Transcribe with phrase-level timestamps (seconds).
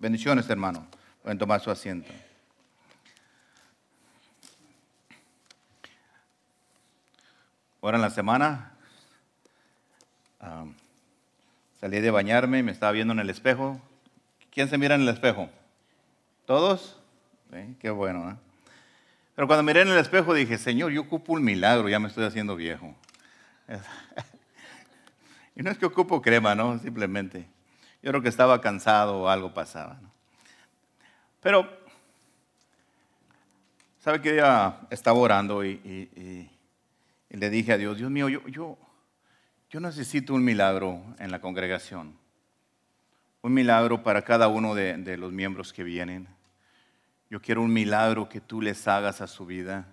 [0.00, 0.86] Bendiciones, hermano.
[1.22, 2.10] Pueden tomar su asiento.
[7.82, 8.72] Ahora en la semana
[10.40, 10.64] ah,
[11.80, 13.78] salí de bañarme y me estaba viendo en el espejo.
[14.50, 15.50] ¿Quién se mira en el espejo?
[16.46, 16.98] ¿Todos?
[17.78, 18.30] qué bueno.
[18.30, 18.36] ¿eh?
[19.34, 22.24] Pero cuando miré en el espejo dije, Señor, yo ocupo un milagro, ya me estoy
[22.24, 22.94] haciendo viejo.
[25.56, 26.78] y no es que ocupo crema, ¿no?
[26.78, 27.46] Simplemente.
[28.02, 30.00] Yo creo que estaba cansado o algo pasaba.
[31.40, 31.68] Pero,
[33.98, 36.48] ¿sabe que día estaba orando y,
[37.28, 38.78] le dije a Dios, Dios mío, yo, yo,
[39.68, 42.18] yo necesito un milagro en la congregación.
[43.42, 46.28] Un milagro para cada uno de, de los miembros que vienen.
[47.30, 49.86] Yo quiero un milagro que tú les hagas a su vida.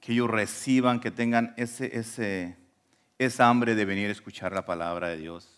[0.00, 2.56] Que ellos reciban, que tengan ese, ese,
[3.18, 5.55] esa hambre de venir a escuchar la palabra de Dios.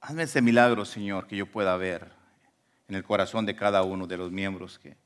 [0.00, 2.10] Hazme ese milagro, Señor, que yo pueda ver
[2.88, 4.96] en el corazón de cada uno de los miembros que,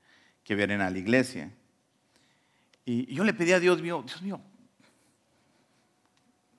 [0.44, 1.50] que vienen a la iglesia.
[2.84, 4.40] Y yo le pedí a Dios mío, Dios mío,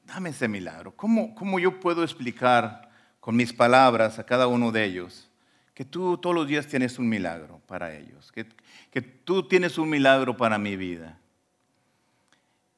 [0.05, 0.95] dame ese milagro.
[0.95, 5.29] ¿Cómo, ¿Cómo, yo puedo explicar con mis palabras a cada uno de ellos
[5.73, 8.31] que tú todos los días tienes un milagro para ellos?
[8.31, 8.45] Que,
[8.91, 11.19] que tú tienes un milagro para mi vida.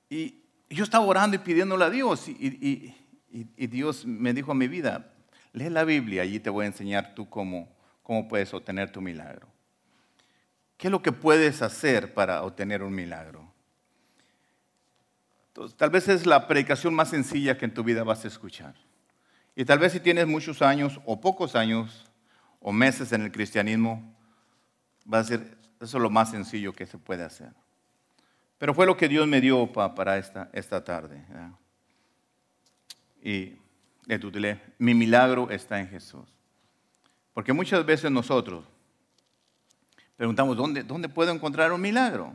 [0.10, 0.36] Y
[0.70, 2.96] yo estaba orando y pidiéndole a Dios y, y,
[3.58, 5.14] y Dios me dijo a mi vida,
[5.58, 7.78] lee la Biblia, allí te voy a enseñar tú cómo
[8.08, 9.50] cómo puedes obtener tu milagro.
[10.78, 13.54] ¿Qué es lo que puedes hacer para obtener un milagro?
[15.76, 18.76] tal vez es la predicación más sencilla que en tu vida vas a escuchar.
[19.56, 22.06] Y tal vez si tienes muchos años o pocos años
[22.62, 24.16] o meses en el cristianismo,
[25.12, 27.52] va a ser eso lo más sencillo que se puede hacer.
[28.58, 31.22] Pero fue lo que Dios me dio para esta, esta tarde.
[33.22, 33.58] Y
[34.08, 36.24] le tutelé, mi milagro está en Jesús.
[37.34, 38.66] Porque muchas veces nosotros
[40.16, 42.34] preguntamos, ¿dónde, ¿dónde puedo encontrar un milagro?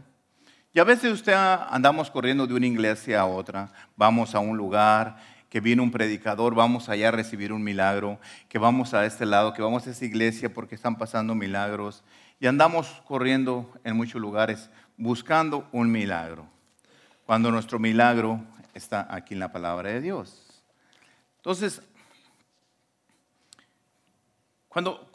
[0.74, 5.16] Y a veces usted andamos corriendo de una iglesia a otra, vamos a un lugar,
[5.48, 8.18] que viene un predicador, vamos allá a recibir un milagro,
[8.48, 12.04] que vamos a este lado, que vamos a esa iglesia porque están pasando milagros.
[12.40, 16.46] Y andamos corriendo en muchos lugares buscando un milagro,
[17.26, 18.40] cuando nuestro milagro
[18.72, 20.41] está aquí en la palabra de Dios.
[21.42, 21.82] Entonces,
[24.68, 25.10] cuando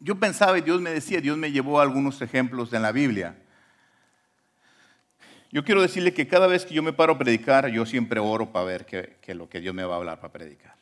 [0.00, 3.38] yo pensaba y Dios me decía, Dios me llevó a algunos ejemplos en la Biblia.
[5.50, 8.52] Yo quiero decirle que cada vez que yo me paro a predicar, yo siempre oro
[8.52, 10.74] para ver qué, lo que Dios me va a hablar para predicar.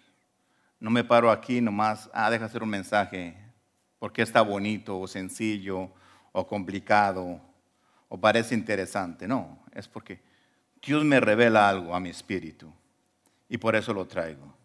[0.81, 3.37] No me paro aquí nomás, ah, deja hacer un mensaje,
[4.01, 5.93] porque está bonito o sencillo
[6.33, 7.41] o complicado
[8.09, 9.28] o parece interesante.
[9.28, 10.21] No, es porque
[10.83, 12.72] Dios me revela algo a mi espíritu
[13.49, 14.59] y por eso lo traigo.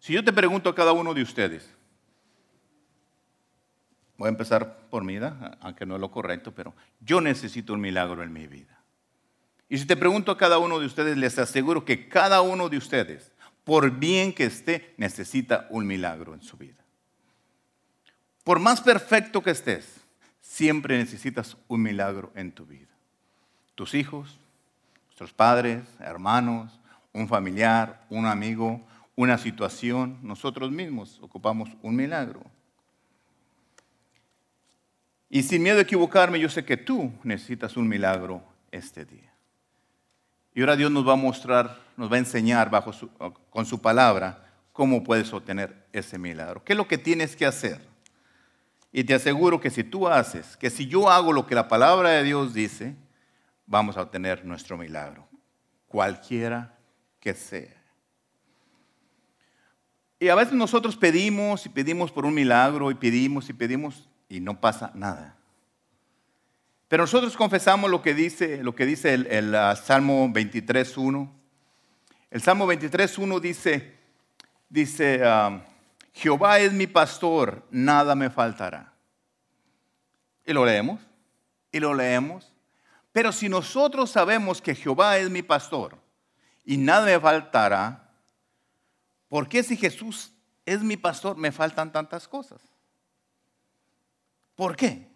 [0.00, 1.70] Si yo te pregunto a cada uno de ustedes,
[4.20, 5.18] Voy a empezar por mí,
[5.62, 8.78] aunque no es lo correcto, pero yo necesito un milagro en mi vida.
[9.66, 12.76] Y si te pregunto a cada uno de ustedes, les aseguro que cada uno de
[12.76, 13.32] ustedes,
[13.64, 16.84] por bien que esté, necesita un milagro en su vida.
[18.44, 20.02] Por más perfecto que estés,
[20.42, 22.92] siempre necesitas un milagro en tu vida.
[23.74, 24.38] Tus hijos,
[25.06, 26.78] nuestros padres, hermanos,
[27.14, 28.86] un familiar, un amigo,
[29.20, 32.40] una situación, nosotros mismos ocupamos un milagro.
[35.28, 39.30] Y sin miedo a equivocarme, yo sé que tú necesitas un milagro este día.
[40.54, 42.92] Y ahora Dios nos va a mostrar, nos va a enseñar bajo
[43.50, 46.64] con su palabra cómo puedes obtener ese milagro.
[46.64, 47.78] ¿Qué es lo que tienes que hacer?
[48.90, 52.08] Y te aseguro que si tú haces, que si yo hago lo que la palabra
[52.08, 52.96] de Dios dice,
[53.66, 55.28] vamos a obtener nuestro milagro,
[55.88, 56.74] cualquiera
[57.20, 57.79] que sea.
[60.20, 64.40] Y a veces nosotros pedimos y pedimos por un milagro y pedimos y pedimos y
[64.40, 65.34] no pasa nada.
[66.88, 71.30] Pero nosotros confesamos lo que dice, lo que dice el, el uh, Salmo 23.1.
[72.30, 73.94] El Salmo 23.1 dice,
[74.68, 75.62] dice um,
[76.12, 78.92] Jehová es mi pastor, nada me faltará.
[80.44, 81.00] Y lo leemos,
[81.72, 82.52] y lo leemos.
[83.12, 85.96] Pero si nosotros sabemos que Jehová es mi pastor
[86.64, 87.99] y nada me faltará,
[89.30, 90.34] ¿por qué si Jesús
[90.66, 92.60] es mi pastor me faltan tantas cosas?
[94.54, 95.08] ¿Por qué?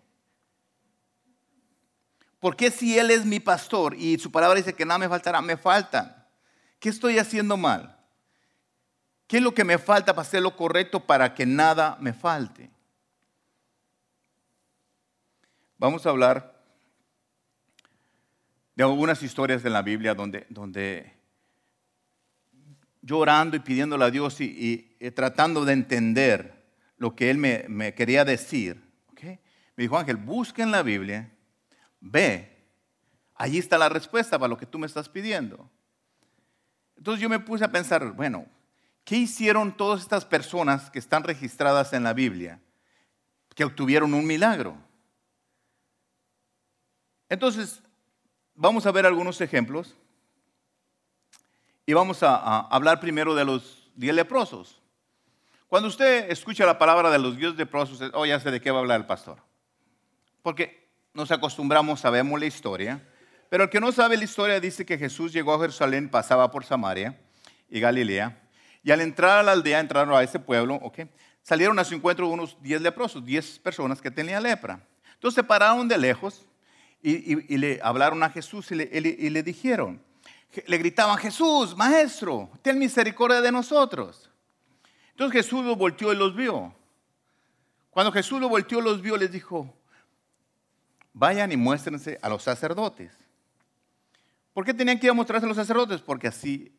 [2.40, 5.58] Porque si Él es mi pastor y su palabra dice que nada me faltará, me
[5.58, 6.26] faltan?
[6.78, 7.98] ¿Qué estoy haciendo mal?
[9.26, 12.70] ¿Qué es lo que me falta para hacer lo correcto para que nada me falte?
[15.78, 16.62] Vamos a hablar
[18.74, 21.13] de algunas historias de la Biblia donde, donde
[23.04, 26.64] yo orando y pidiéndole a Dios y, y tratando de entender
[26.96, 28.82] lo que él me, quería decir.
[29.76, 31.32] Me dijo, Ángel, busca en la Biblia,
[32.00, 32.64] ve,
[33.34, 35.68] allí está la respuesta para lo que tú me estás pidiendo.
[36.96, 38.46] Entonces yo me puse a pensar, bueno,
[39.04, 42.60] ¿qué hicieron todas estas personas que están registradas en la Biblia
[43.56, 44.78] que obtuvieron un milagro?
[47.28, 47.82] Entonces,
[48.54, 49.96] vamos a ver algunos ejemplos
[51.86, 54.80] y vamos a, hablar primero de los diez leprosos.
[55.68, 58.78] Cuando usted escucha la palabra de los diez leprosos, oh, ya sé de qué va
[58.78, 59.38] a hablar el pastor.
[60.42, 63.02] Porque nos acostumbramos, sabemos la historia,
[63.48, 66.64] pero el que no sabe la historia dice que Jesús llegó a Jerusalén, pasaba por
[66.64, 67.20] Samaria
[67.68, 68.40] y Galilea,
[68.82, 70.80] y al entrar a la aldea, entraron a ese pueblo,
[71.42, 74.86] salieron a su encuentro unos diez leprosos, diez personas que tenían lepra.
[75.14, 76.44] Entonces se pararon de lejos
[77.00, 80.02] y, le hablaron a Jesús y le, dijeron,
[80.66, 84.30] le gritaban, Jesús, maestro, ten misericordia de nosotros.
[85.10, 86.74] Entonces Jesús los volteó y los vio.
[87.90, 89.72] Cuando Jesús los volteó y los vio, les dijo,
[91.12, 93.12] vayan y muéstrense a los sacerdotes.
[94.52, 96.00] ¿Por qué tenían que ir a mostrarse a los sacerdotes?
[96.00, 96.72] Porque así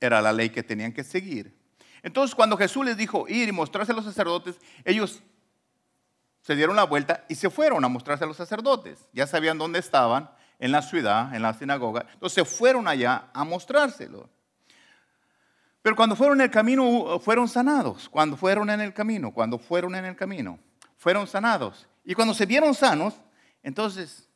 [0.00, 1.56] era la ley que tenían que seguir.
[2.02, 5.22] Entonces, cuando Jesús les dijo ir y mostrarse a los sacerdotes, ellos
[6.42, 8.98] se dieron la vuelta y se fueron a mostrarse a los sacerdotes.
[9.12, 10.30] Ya sabían dónde estaban,
[10.62, 12.06] en la ciudad, en la sinagoga.
[12.12, 14.30] Entonces fueron allá a mostrárselo.
[15.82, 18.08] Pero cuando fueron en el camino, fueron sanados.
[18.08, 20.60] Cuando fueron en el camino, cuando fueron en el camino,
[20.96, 21.88] fueron sanados.
[22.04, 23.14] Y cuando se vieron sanos,
[23.64, 24.28] entonces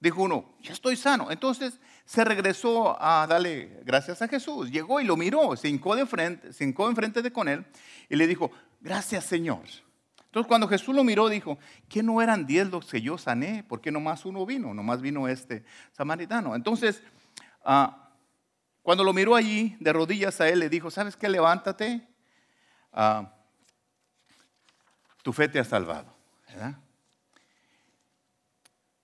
[0.00, 1.30] dijo uno, ya estoy sano.
[1.30, 4.70] Entonces se regresó a darle gracias a Jesús.
[4.70, 7.66] Llegó y lo miró, se hincó de frente, se hincó enfrente de con él
[8.08, 8.50] y le dijo,
[8.80, 9.64] gracias Señor.
[10.28, 11.58] Entonces cuando Jesús lo miró dijo,
[11.88, 13.64] ¿qué no eran diez los que yo sané?
[13.64, 14.74] ¿Por qué nomás uno vino?
[14.74, 16.54] Nomás vino este samaritano.
[16.54, 17.02] Entonces,
[17.64, 18.10] ah,
[18.82, 21.30] cuando lo miró allí de rodillas a él, le dijo, ¿sabes qué?
[21.30, 22.06] Levántate.
[22.92, 23.32] Ah,
[25.22, 26.14] tu fe te ha salvado.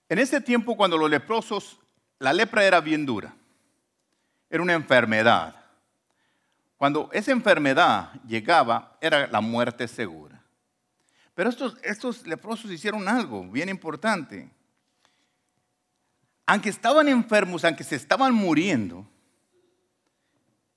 [0.07, 1.79] En ese tiempo, cuando los leprosos,
[2.19, 3.33] la lepra era bien dura.
[4.49, 5.55] Era una enfermedad.
[6.77, 10.34] Cuando esa enfermedad llegaba, era la muerte segura.
[11.35, 14.49] Pero estos, estos leprosos hicieron algo bien importante.
[16.45, 19.05] Aunque estaban enfermos, aunque se estaban muriendo,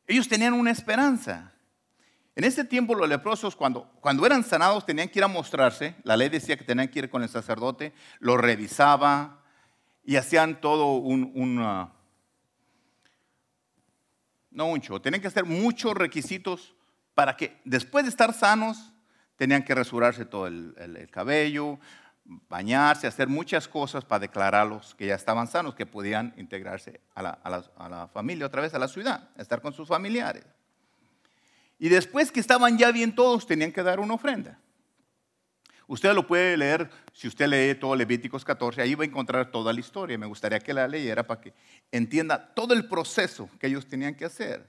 [0.07, 1.53] ellos tenían una esperanza.
[2.35, 5.95] En ese tiempo los leprosos cuando, cuando eran sanados tenían que ir a mostrarse.
[6.03, 9.43] La ley decía que tenían que ir con el sacerdote, lo revisaba
[10.05, 11.31] y hacían todo un...
[11.35, 11.89] un uh,
[14.51, 16.75] no mucho, tenían que hacer muchos requisitos
[17.15, 18.93] para que después de estar sanos
[19.39, 21.79] Tenían que rasurarse todo el, cabello,
[22.25, 28.11] bañarse, hacer muchas cosas para declararlos que ya estaban sanos, que podían integrarse a la,
[28.13, 30.45] familia otra vez, a la ciudad, estar con sus familiares.
[31.79, 34.59] Y después que estaban ya bien todos, tenían que dar una ofrenda.
[35.87, 39.73] Usted lo puede leer, si usted lee todo Levíticos 14, ahí va a encontrar toda
[39.73, 40.19] la historia.
[40.19, 41.55] Me gustaría que la leyera para que
[41.93, 44.69] entienda todo el proceso que ellos tenían que hacer.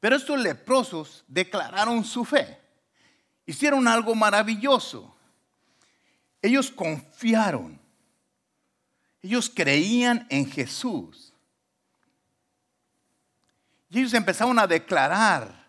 [0.00, 2.64] Pero estos leprosos declararon su fe
[3.46, 5.16] hicieron algo maravilloso.
[6.42, 7.80] Ellos confiaron.
[9.22, 11.32] Ellos creían en Jesús.
[13.88, 15.66] Y ellos empezaron a declarar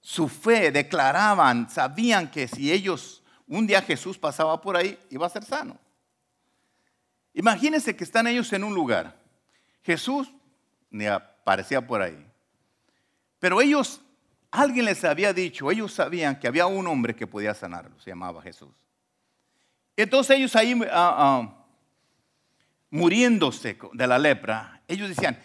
[0.00, 5.30] su fe, declaraban, sabían que si ellos, un día Jesús pasaba por ahí, iba a
[5.30, 5.78] ser sano.
[7.34, 9.16] Imagínense que están ellos en un lugar.
[9.82, 10.32] Jesús
[10.90, 12.26] ni aparecía por ahí.
[13.38, 14.00] Pero ellos
[14.50, 18.40] Alguien les había dicho, ellos sabían que había un hombre que podía sanarlo, se llamaba
[18.42, 18.74] Jesús.
[19.96, 21.64] Entonces ellos ahí ah, ah,
[22.90, 25.38] muriéndose de la lepra, ellos decían,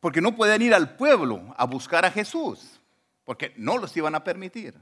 [0.00, 2.80] porque no pueden ir al pueblo a buscar a Jesús,
[3.24, 4.74] porque no los iban a permitir.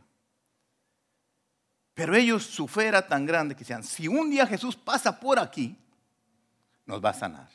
[1.95, 5.39] Pero ellos, su fe era tan grande que decían, si un día Jesús pasa por
[5.39, 5.79] aquí,
[6.85, 7.49] nos va a sanar.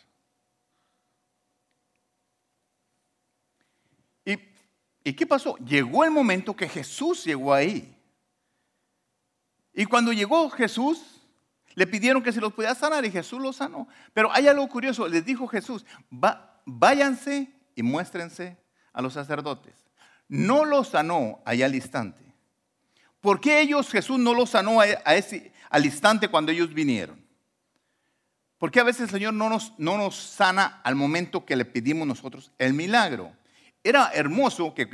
[5.04, 5.56] ¿Y qué pasó?
[5.58, 7.96] Llegó el momento que Jesús llegó ahí.
[9.74, 11.22] Y cuando llegó Jesús,
[11.76, 13.88] le pidieron que se los pudiera sanar y Jesús los sanó.
[14.14, 15.86] Pero hay algo curioso, les dijo Jesús,
[16.66, 18.58] váyanse y muéstrense
[18.92, 19.74] a los sacerdotes.
[20.28, 22.24] No los sanó allá al instante.
[23.22, 27.26] ¿Por qué ellos, Jesús no los sanó al instante cuando ellos vinieron?
[28.58, 32.06] Porque a veces el Señor no nos, no nos sana al momento que le pedimos
[32.06, 33.34] nosotros el milagro.
[33.84, 34.88] Era hermoso que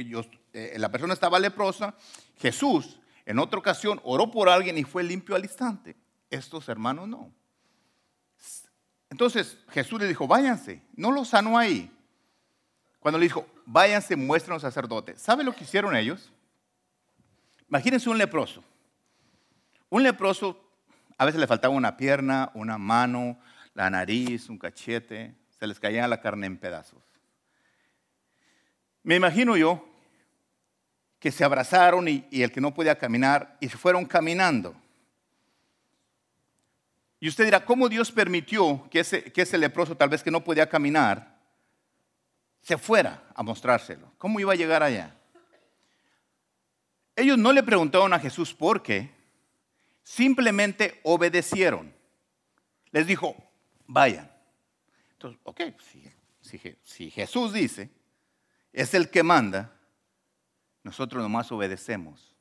[0.54, 1.96] eh, la persona estaba leprosa,
[2.38, 5.96] Jesús en otra ocasión oró por alguien y fue limpio al instante.
[6.30, 7.32] Estos hermanos no.
[9.10, 11.92] Entonces Jesús le dijo, váyanse, no lo sanó ahí.
[13.00, 15.22] Cuando le dijo, váyanse, muestren a los sacerdotes.
[15.22, 16.32] ¿Sabe lo que hicieron ellos?
[17.68, 18.64] Imagínense un leproso.
[19.90, 20.60] Un leproso
[21.18, 23.40] a veces le faltaba una pierna, una mano,
[23.74, 27.02] la nariz, un cachete, se les caía la carne en pedazos.
[29.06, 29.88] Me imagino yo
[31.20, 34.76] que se abrazaron y, el que no podía caminar y se fueron caminando.
[37.20, 40.44] Y usted dirá, ¿cómo Dios permitió que ese, que ese leproso, tal vez que no
[40.44, 41.38] podía caminar,
[42.62, 44.12] se fuera a mostrárselo?
[44.18, 45.16] ¿Cómo iba a llegar allá?
[47.16, 49.12] Ellos no le preguntaron a Jesús por qué,
[50.02, 51.94] simplemente obedecieron.
[52.90, 53.36] Les dijo,
[53.86, 54.32] vayan.
[55.12, 55.62] Entonces, ok,
[56.42, 57.92] si, si Jesús dice,
[58.76, 59.72] es el que manda,
[60.84, 62.36] nosotros nomás obedecemos.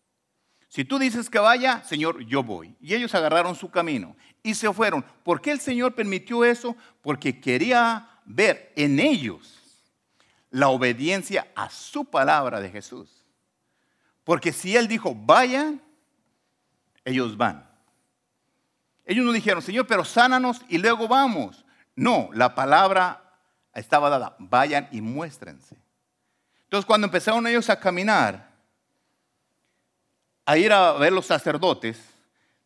[0.69, 2.75] Si tú dices que vaya, Señor, yo voy.
[2.81, 5.05] Y ellos agarraron su camino y se fueron.
[5.23, 6.77] ¿Por qué el Señor permitió eso?
[7.03, 9.61] Porque quería ver en ellos
[10.51, 13.25] la obediencia a su palabra de Jesús.
[14.25, 15.81] Porque si Él dijo, vayan,
[17.05, 17.71] ellos van.
[19.05, 21.65] Ellos no dijeron, Señor, pero sánanos y luego vamos.
[21.95, 23.39] No, la palabra
[23.73, 25.84] estaba dada, vayan y muéstrense.
[26.75, 28.51] Entonces cuando empezaron ellos a caminar,
[30.45, 32.01] a ir a ver los sacerdotes,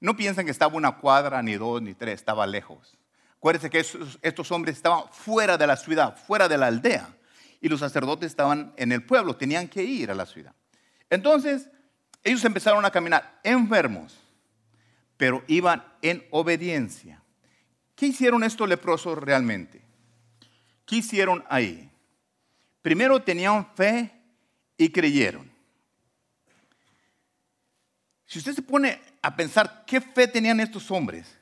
[0.00, 2.96] no piensan que estaba una cuadra, ni dos, ni tres, estaba lejos.
[3.36, 3.80] Acuérdense que
[4.22, 7.06] estos, hombres estaban fuera de la ciudad, fuera de la aldea,
[7.60, 10.54] y los sacerdotes estaban en el pueblo, tenían que ir a la ciudad.
[11.10, 11.68] Entonces,
[12.24, 14.16] ellos empezaron a caminar enfermos,
[15.18, 17.22] pero iban en obediencia.
[17.94, 19.82] ¿Qué hicieron estos leprosos realmente?
[20.86, 21.90] ¿Qué hicieron ahí?
[22.88, 24.10] Primero tenían fe
[24.74, 25.46] y creyeron.
[28.24, 31.38] Si usted se pone a pensar qué fe tenían estos hombres,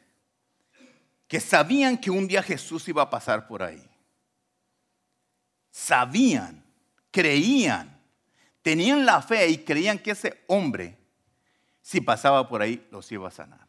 [1.28, 3.80] que sabían que un día Jesús iba a pasar por ahí.
[5.70, 6.64] Sabían,
[7.12, 7.96] creían,
[8.60, 10.98] tenían la fe y creían que ese hombre,
[11.80, 13.68] si pasaba por ahí, los iba a sanar.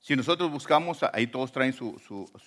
[0.00, 1.98] Si nosotros buscamos, ahí todos traen su,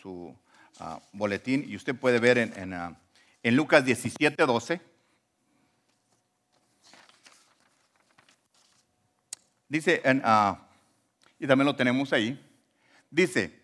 [0.02, 0.36] su
[0.80, 2.98] Ah, boletín y usted puede ver en, en, ah,
[3.44, 4.82] Lucas 17, 12.
[9.68, 10.58] Dice, uh,
[11.40, 12.38] y también lo tenemos ahí,
[13.10, 13.62] dice,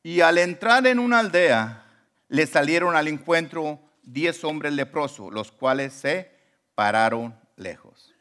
[0.00, 1.84] y al entrar en una aldea,
[2.28, 6.30] le salieron al encuentro diez hombres leprosos, los cuales se
[6.76, 8.14] pararon lejos.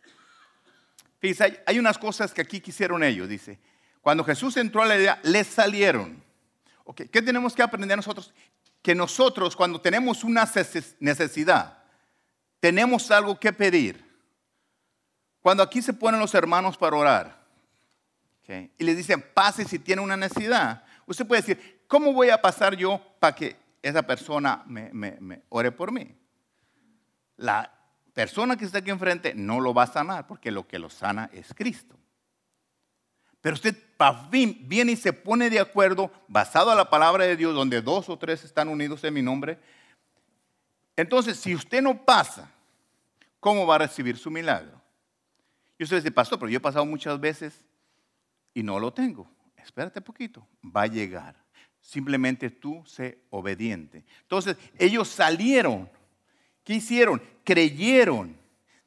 [1.20, 3.60] Fíjese, hay unas cosas que aquí quisieron ellos, dice,
[4.02, 6.24] cuando Jesús entró a la aldea, le salieron.
[6.94, 8.34] ¿Qué tenemos que aprender nosotros?
[8.82, 10.50] Que nosotros cuando tenemos una
[11.00, 11.84] necesidad,
[12.60, 14.04] tenemos algo que pedir.
[15.42, 17.40] Cuando aquí se ponen los hermanos para orar
[18.78, 22.76] y les dicen, pase si tiene una necesidad, usted puede decir, ¿cómo voy a pasar
[22.76, 24.66] yo para que esa persona
[25.50, 26.16] ore por mí?
[27.38, 27.72] La
[28.14, 31.30] persona que está aquí enfrente no lo va a sanar porque lo que lo sana
[31.32, 31.96] es Cristo.
[33.40, 33.78] Pero usted
[34.30, 38.18] viene y se pone de acuerdo, basado a la palabra de Dios, donde dos o
[38.18, 39.60] tres están unidos en mi nombre.
[40.96, 42.52] Entonces, si usted no pasa,
[43.40, 44.82] ¿cómo va a recibir su milagro?
[45.78, 47.66] Y usted dice, pastor, pero yo he pasado muchas veces
[48.54, 49.30] y no lo tengo.
[49.58, 51.36] Espérate poquito, va a llegar.
[51.82, 54.04] Simplemente tú sé obediente.
[54.22, 55.90] Entonces, ellos salieron.
[56.64, 57.22] ¿Qué hicieron?
[57.44, 58.38] Creyeron.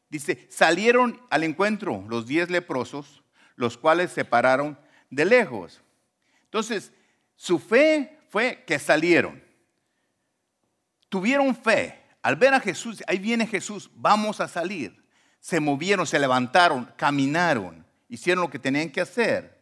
[0.09, 3.23] Dice, salieron al encuentro los diez leprosos
[3.57, 4.78] los cuales se pararon
[5.12, 5.81] de lejos.
[6.45, 6.90] Entonces,
[7.37, 9.40] su fe fue que salieron.
[11.09, 12.00] Tuvieron fe.
[12.23, 15.04] Al ver a Jesús, ahí viene Jesús, vamos a salir.
[15.38, 19.61] Se movieron, se levantaron, caminaron, hicieron lo que tenían que hacer.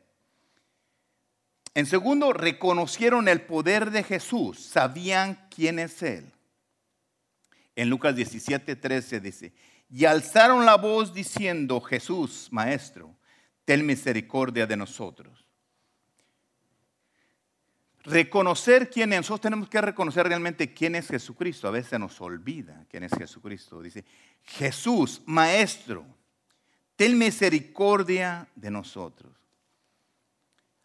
[1.74, 6.30] En segundo, reconocieron el poder de Jesús, sabían quién es Él.
[7.74, 9.52] En Lucas 17, 13 dice,
[9.88, 13.16] y alzaron la voz diciendo, Jesús, Maestro,
[13.64, 15.46] ten misericordia de nosotros.
[18.02, 21.68] Reconocer quién es, nosotros tenemos que reconocer realmente quién es Jesucristo.
[21.68, 23.82] A veces nos olvida quién es Jesucristo.
[23.82, 24.04] Dice,
[24.42, 26.06] Jesús, Maestro,
[26.96, 29.36] ten misericordia de nosotros.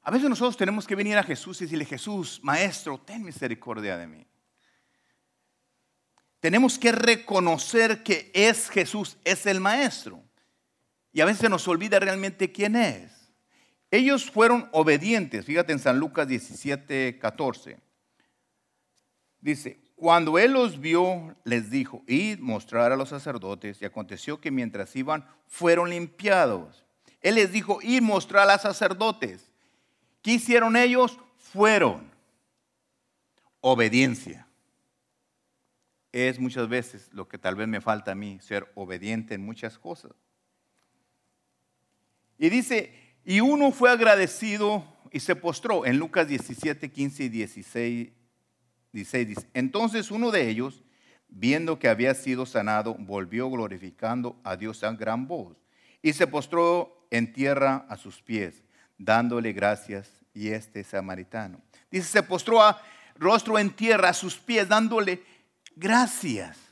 [0.01, 4.08] A veces nosotros tenemos que venir a Jesús y decirle, Jesús, Maestro, ten misericordia de
[4.08, 4.27] mí.
[6.41, 10.22] Tenemos que reconocer que es Jesús, es el Maestro.
[11.15, 13.31] Y a veces nos olvida realmente quién es.
[13.89, 15.45] Ellos fueron obedientes.
[15.45, 17.79] Fíjate en San Lucas 17, 14.
[19.39, 23.81] Dice, cuando él los vio, les dijo, id mostrar a los sacerdotes.
[23.81, 26.86] Y aconteció que mientras iban, fueron limpiados.
[27.22, 29.50] Él les dijo, id mostrar a los sacerdotes.
[30.22, 31.17] ¿Qué hicieron ellos?
[31.38, 32.12] Fueron.
[33.62, 34.50] Obediencia.
[36.12, 39.79] Es muchas veces lo que tal vez me falta a mí, ser obediente en muchas
[39.79, 40.12] cosas.
[42.37, 45.85] Y dice, y uno fue agradecido y se postró.
[45.85, 48.09] En Lucas 17, 15 y 16,
[48.91, 50.83] 16 dice, entonces uno de ellos,
[51.27, 55.57] viendo que había sido sanado, volvió glorificando a Dios a gran voz
[56.01, 58.63] y se postró en tierra a sus pies,
[58.97, 60.11] dándole gracias.
[60.35, 61.61] Y este samaritano.
[61.89, 62.81] Dice, se postró a
[63.15, 65.23] rostro en tierra a sus pies, dándole
[65.77, 66.64] gracias.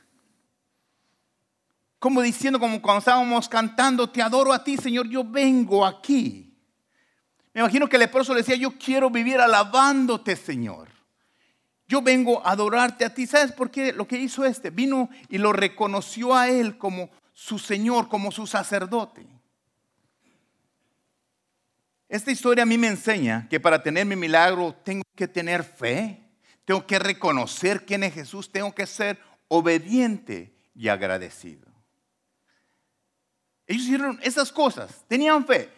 [2.04, 6.54] Como diciendo, como cuando estábamos cantando, te adoro a ti, Señor, yo vengo aquí.
[7.54, 10.90] Me imagino que el leproso le decía, yo quiero vivir alabándote, Señor.
[11.88, 13.26] Yo vengo a adorarte a ti.
[13.26, 13.94] ¿Sabes por qué?
[13.94, 18.46] Lo que hizo este, vino y lo reconoció a él como su Señor, como su
[18.46, 19.26] sacerdote.
[22.06, 26.22] Esta historia a mí me enseña que para tener mi milagro tengo que tener fe,
[26.66, 29.18] tengo que reconocer quién es Jesús, tengo que ser
[29.48, 31.73] obediente y agradecido.
[33.66, 35.70] Ellos hicieron esas cosas, tenían fe.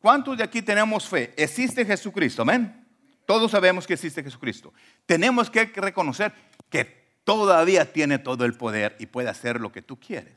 [0.00, 1.32] ¿Cuántos de aquí tenemos fe?
[1.36, 2.86] Existe Jesucristo, amén.
[3.26, 4.72] Todos sabemos que existe Jesucristo.
[5.04, 6.32] Tenemos que reconocer
[6.70, 6.84] que
[7.24, 10.34] todavía tiene todo el poder y puede hacer lo que tú quieres.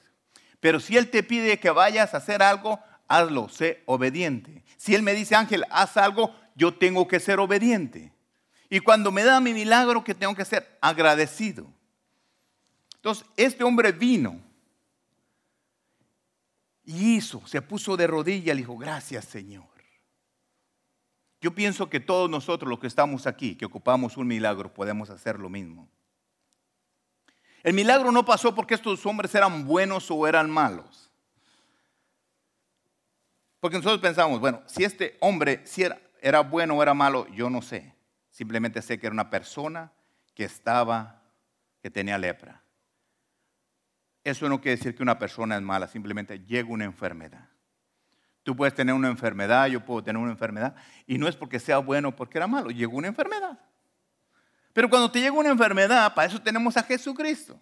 [0.60, 4.64] Pero si Él te pide que vayas a hacer algo, hazlo, sé obediente.
[4.78, 8.12] Si Él me dice, Ángel, haz algo, yo tengo que ser obediente.
[8.70, 11.68] Y cuando me da mi milagro, que tengo que ser agradecido.
[12.96, 14.40] Entonces, este hombre vino
[16.92, 19.66] y hizo, se puso de rodillas y dijo, gracias Señor.
[21.40, 25.40] Yo pienso que todos nosotros los que estamos aquí, que ocupamos un milagro, podemos hacer
[25.40, 25.90] lo mismo.
[27.64, 31.10] El milagro no pasó porque estos hombres eran buenos o eran malos.
[33.60, 37.50] Porque nosotros pensamos, bueno, si este hombre si era, era bueno o era malo, yo
[37.50, 37.96] no sé.
[38.30, 39.92] Simplemente sé que era una persona
[40.34, 41.22] que estaba,
[41.82, 42.61] que tenía lepra.
[44.24, 47.50] Eso no quiere decir que una persona es mala, simplemente llega una enfermedad.
[48.44, 50.76] Tú puedes tener una enfermedad, yo puedo tener una enfermedad,
[51.06, 53.60] y no es porque sea bueno o porque era malo, llegó una enfermedad.
[54.74, 57.60] Pero cuando te llega una enfermedad, para eso tenemos a Jesucristo.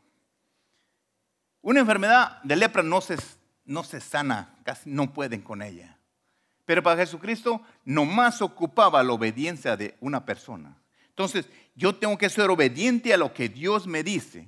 [1.62, 3.18] Una enfermedad de lepra no se,
[3.66, 5.98] no se sana, casi no pueden con ella.
[6.66, 10.78] Pero para Jesucristo nomás ocupaba la obediencia de una persona.
[11.10, 14.48] Entonces, yo tengo que ser obediente a lo que Dios me dice.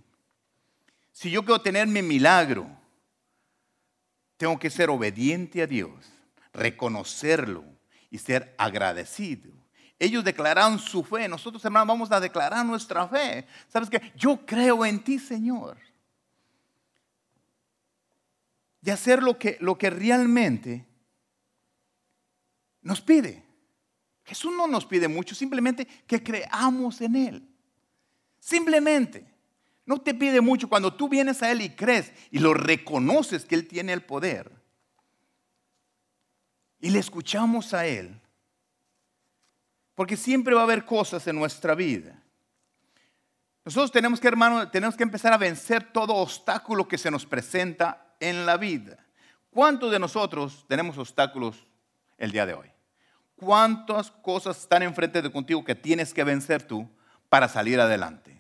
[1.11, 2.69] Si yo quiero tener mi milagro,
[4.37, 5.91] tengo que ser obediente a Dios,
[6.53, 7.63] reconocerlo
[8.09, 9.51] y ser agradecido.
[9.99, 13.45] Ellos declararon su fe, nosotros hermanos vamos a declarar nuestra fe.
[13.67, 14.11] ¿Sabes qué?
[14.15, 15.77] Yo creo en ti, Señor
[18.81, 20.85] de hacer lo que, lo que realmente
[22.81, 23.45] nos pide.
[24.23, 27.47] Jesús no nos pide mucho, simplemente que creamos en Él.
[28.39, 29.30] Simplemente.
[29.85, 33.55] No te pide mucho cuando tú vienes a Él y crees y lo reconoces que
[33.55, 34.51] Él tiene el poder.
[36.79, 38.19] Y le escuchamos a Él.
[39.95, 42.21] Porque siempre va a haber cosas en nuestra vida.
[43.63, 48.15] Nosotros tenemos que, hermano, tenemos que empezar a vencer todo obstáculo que se nos presenta
[48.19, 48.97] en la vida.
[49.51, 51.67] ¿Cuántos de nosotros tenemos obstáculos
[52.17, 52.71] el día de hoy?
[53.35, 56.89] ¿Cuántas cosas están enfrente de contigo que tienes que vencer tú
[57.27, 58.30] para salir adelante?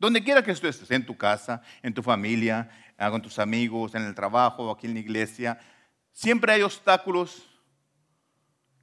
[0.00, 4.02] Donde quiera que estés, en tu casa, en tu familia, ah, con tus amigos, en
[4.02, 5.60] el trabajo, aquí en la iglesia,
[6.10, 7.46] siempre hay obstáculos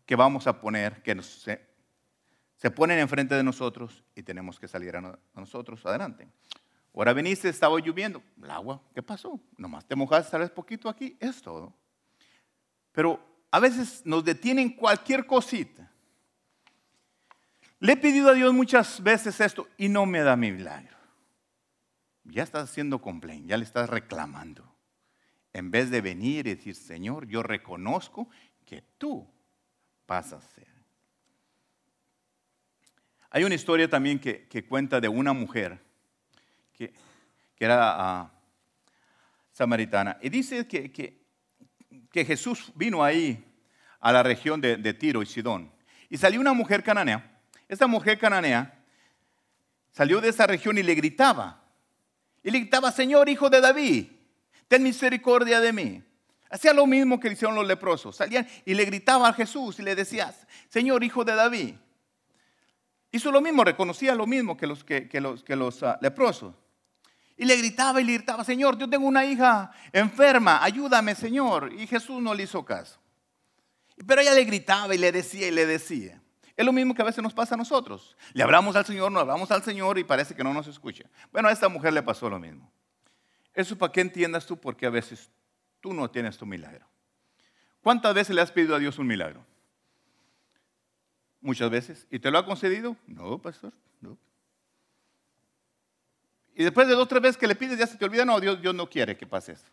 [0.05, 1.59] que vamos a poner, que se,
[2.55, 6.27] se ponen enfrente de nosotros y tenemos que salir a nosotros adelante.
[6.93, 8.21] Ahora veniste, estaba lloviendo.
[8.41, 9.39] El agua, ¿qué pasó?
[9.57, 11.73] Nomás te mojaste tal vez poquito aquí, es todo.
[12.91, 15.91] Pero a veces nos detienen cualquier cosita.
[17.79, 20.96] Le he pedido a Dios muchas veces esto y no me da mi milagro.
[22.29, 24.75] Ya estás haciendo complaint, ya le estás reclamando.
[25.53, 28.29] En vez de venir y decir, Señor, yo reconozco
[28.65, 29.27] que tú
[30.05, 30.67] vas a hacer.
[33.29, 35.79] Hay una historia también que, que cuenta de una mujer
[36.73, 36.93] que,
[37.59, 38.31] era ah,
[39.51, 40.17] samaritana.
[40.21, 41.25] Y dice que, que,
[42.25, 43.43] Jesús vino ahí
[43.99, 45.71] a la región de, de Tiro y Sidón.
[46.09, 47.39] Y salió una mujer cananea.
[47.67, 48.83] Esta mujer cananea
[49.91, 51.66] salió de esa región y le gritaba.
[52.43, 54.07] Y le gritaba, Señor, hijo de David,
[54.67, 56.03] ten misericordia de mí.
[56.49, 58.15] Hacía lo mismo que hicieron los leprosos.
[58.15, 60.33] Salían y le gritaba a Jesús y le decía,
[60.69, 61.75] Señor, hijo de David.
[63.11, 66.53] Hizo lo mismo, reconocía lo mismo que los, que, los, que los ah, leprosos.
[67.35, 71.71] Y le gritaba y le gritaba, Señor, yo tengo una hija enferma, ayúdame, Señor.
[71.73, 72.99] Y Jesús no le hizo caso.
[74.05, 76.21] Pero ella le gritaba y le decía y le decía.
[76.57, 78.17] Es lo mismo que a veces nos pasa a nosotros.
[78.33, 81.03] Le hablamos al Señor, no hablamos al Señor y parece que no nos escucha.
[81.31, 82.69] Bueno, a esta mujer le pasó lo mismo.
[83.53, 85.29] Eso para que entiendas tú porque a veces
[85.79, 86.83] tú no tienes tu milagro.
[87.83, 89.45] ¿Cuántas veces le has pedido a Dios un milagro?
[91.41, 92.07] Muchas veces.
[92.09, 92.97] ¿Y te lo ha concedido?
[93.05, 94.17] No, pastor, no.
[96.55, 98.39] Y después de dos o tres veces que le pides, ya se te olvida, no,
[98.39, 99.69] Dios, Dios no quiere que pase esto.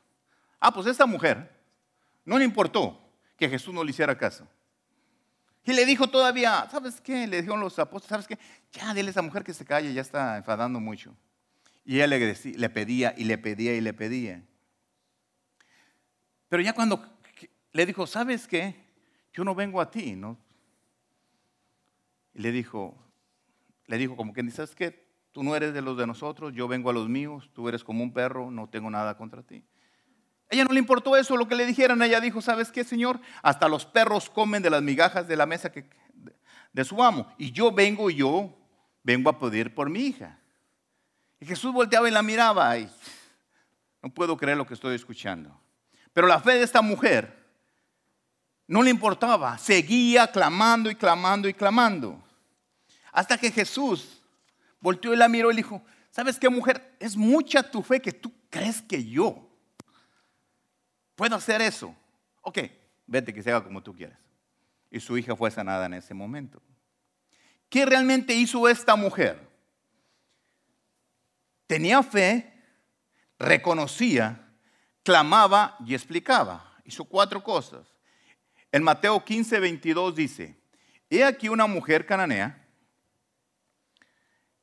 [0.60, 1.50] Ah, pues esta mujer
[2.26, 3.00] no le importó
[3.38, 4.46] que Jesús no le hiciera caso.
[5.64, 7.26] Y le dijo todavía, ¿sabes qué?
[7.26, 8.38] Le dijeron los apóstoles, ¿sabes qué?
[8.72, 11.14] Ya dile a esa mujer que se calle, ya está enfadando mucho.
[11.84, 14.42] Y ella le, le pedía y le pedía y le pedía.
[16.48, 17.02] Pero ya cuando
[17.72, 18.74] le dijo, ¿sabes qué?
[19.32, 20.38] Yo no vengo a ti, ¿no?
[22.34, 22.94] Y le dijo,
[23.86, 25.04] le dijo como que, ¿sabes qué?
[25.32, 28.04] Tú no eres de los de nosotros, yo vengo a los míos, tú eres como
[28.04, 29.64] un perro, no tengo nada contra ti.
[30.50, 32.02] Ella no le importó eso, lo que le dijeran.
[32.02, 33.20] Ella dijo, ¿sabes qué, Señor?
[33.42, 35.72] Hasta los perros comen de las migajas de la mesa
[36.72, 37.32] de su amo.
[37.38, 38.54] Y yo vengo yo
[39.02, 40.38] vengo a pedir por mi hija.
[41.40, 42.88] Y Jesús volteaba y la miraba y
[44.02, 45.60] no puedo creer lo que estoy escuchando.
[46.12, 47.44] Pero la fe de esta mujer
[48.66, 52.22] no le importaba, seguía clamando y clamando y clamando.
[53.12, 54.22] Hasta que Jesús
[54.80, 56.96] volteó y la miró y dijo, ¿sabes qué mujer?
[56.98, 59.53] Es mucha tu fe que tú crees que yo
[61.14, 61.94] puedo hacer eso.
[62.42, 62.58] Ok,
[63.06, 64.18] vete que se haga como tú quieras.
[64.90, 66.62] Y su hija fue sanada en ese momento.
[67.68, 69.48] ¿Qué realmente hizo esta mujer?
[71.66, 72.52] Tenía fe,
[73.38, 74.48] reconocía,
[75.02, 76.72] clamaba y explicaba.
[76.84, 77.86] Hizo cuatro cosas.
[78.70, 80.56] En Mateo 15, 22 dice,
[81.08, 82.64] he aquí una mujer cananea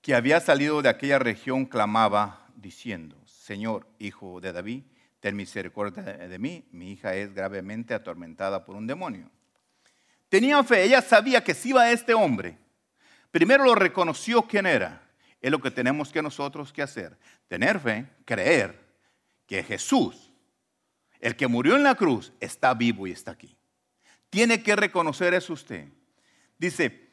[0.01, 4.83] que había salido de aquella región clamaba diciendo, Señor, hijo de David,
[5.21, 9.29] ten misericordia de mí, mi hija es gravemente atormentada por un demonio.
[10.27, 12.57] Tenía fe, ella sabía que si iba este hombre,
[13.29, 15.07] primero lo reconoció quién era.
[15.39, 17.17] Es lo que tenemos que nosotros que hacer.
[17.47, 18.79] Tener fe, creer
[19.45, 20.31] que Jesús,
[21.19, 23.55] el que murió en la cruz, está vivo y está aquí.
[24.29, 25.87] Tiene que reconocer eso usted.
[26.57, 27.09] Dice,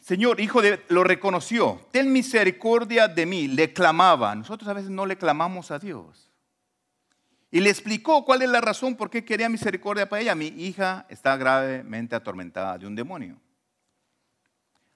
[0.00, 4.34] Señor, hijo de, lo reconoció, ten misericordia de mí, le clamaba.
[4.34, 6.33] Nosotros a veces no le clamamos a Dios.
[7.54, 10.34] Y le explicó cuál es la razón por qué quería misericordia para ella.
[10.34, 13.40] Mi hija está gravemente atormentada de un demonio.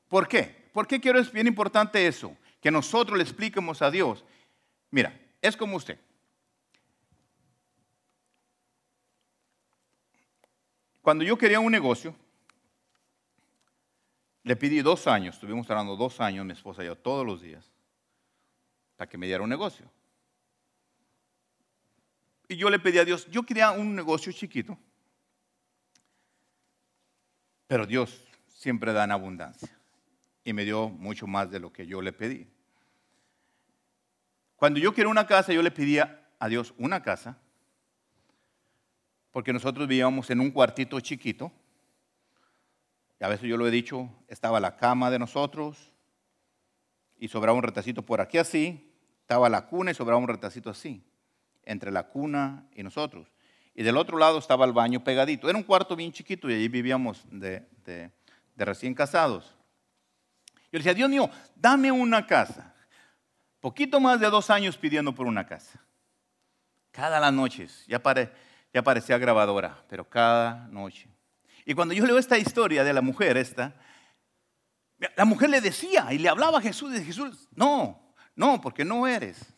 [0.09, 0.69] ¿Por qué?
[0.73, 2.37] ¿Por qué quiero es bien importante eso?
[2.61, 4.25] Que nosotros le expliquemos a Dios.
[4.91, 6.01] Mira, es como usted.
[11.01, 12.13] Cuando yo quería un negocio,
[14.43, 17.71] le pedí dos años, estuvimos hablando dos años, mi esposa y yo, todos los días,
[18.97, 19.89] para que me diera un negocio.
[22.49, 24.79] Y yo le pedí a Dios, yo quería un negocio chiquito,
[27.67, 29.79] pero Dios siempre da en abundancia
[30.43, 32.49] y me dio mucho más de lo que yo le pedí.
[34.57, 37.39] Cuando yo quería una casa, yo le pedía a Dios una casa,
[39.31, 41.53] porque nosotros vivíamos en un cuartito chiquito,
[43.21, 45.93] y a veces yo lo he dicho, estaba la cama de nosotros
[47.19, 51.05] y sobraba un retacito por aquí así, estaba la cuna y sobraba un retacito así,
[51.69, 53.29] entre la cuna y nosotros.
[53.75, 55.49] Y del otro lado estaba el baño pegadito.
[55.49, 59.55] Era un cuarto bien chiquito y allí vivíamos de, de recién casados.
[60.73, 62.75] Yo decía, Dios mío, dame una casa.
[63.61, 65.81] Poquito más de dos años pidiendo por una casa.
[66.91, 68.03] Cada las noches, ya,
[68.73, 71.09] ya parecía grabadora, pero cada noche.
[71.65, 73.75] Y cuando yo leo esta historia de la mujer esta,
[75.17, 79.07] la mujer le decía y le hablaba a Jesús y Jesús, no, no, porque no
[79.07, 79.55] eres.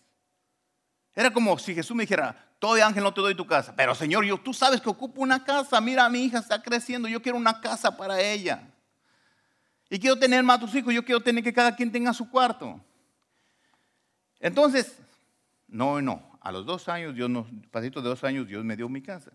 [1.14, 4.25] Era como si Jesús me dijera, de ángel no te doy tu casa, pero Señor,
[4.25, 7.61] yo, tú sabes que ocupo una casa, mira, mi hija está creciendo, yo quiero una
[7.61, 8.62] casa para ella.
[9.88, 12.81] Y quiero tener más tus hijos, yo quiero tener que cada quien tenga su cuarto.
[14.38, 14.96] Entonces,
[15.66, 18.88] no, no, a los dos años, Dios nos, pasito de dos años, Dios me dio
[18.88, 19.33] mi casa.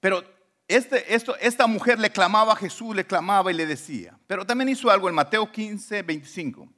[0.00, 0.24] Pero
[0.68, 4.18] este, esto, esta mujer le clamaba a Jesús, le clamaba y le decía.
[4.26, 6.68] Pero también hizo algo en Mateo 15, 25.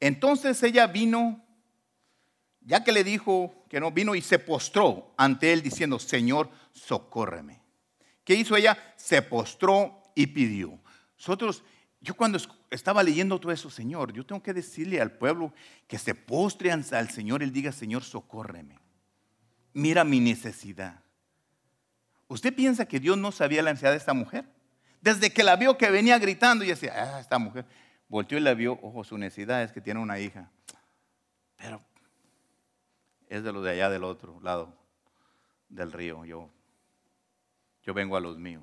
[0.00, 1.41] Entonces ella vino,
[2.64, 7.60] ya que le dijo que no, vino y se postró ante él diciendo, Señor, socórreme.
[8.24, 8.78] ¿Qué hizo ella?
[8.96, 10.78] Se postró y pidió.
[11.18, 11.64] Nosotros,
[12.00, 12.38] yo cuando
[12.70, 15.52] estaba leyendo todo eso, Señor, yo tengo que decirle al pueblo
[15.86, 18.78] que se postre al Señor, él diga, Señor, socórreme.
[19.72, 21.00] Mira mi necesidad.
[22.28, 24.46] ¿Usted piensa que Dios no sabía la ansiedad de esta mujer?
[25.00, 27.66] Desde que la vio que venía gritando y decía, ah, esta mujer,
[28.08, 30.50] volteó y la vio, ojo, su necesidad es que tiene una hija.
[31.56, 31.82] Pero
[33.32, 34.76] es de lo de allá del otro lado
[35.68, 36.24] del río.
[36.24, 36.50] Yo,
[37.82, 38.62] yo vengo a los míos.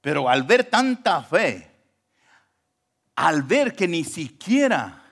[0.00, 1.70] Pero al ver tanta fe,
[3.16, 5.02] al ver que ni siquiera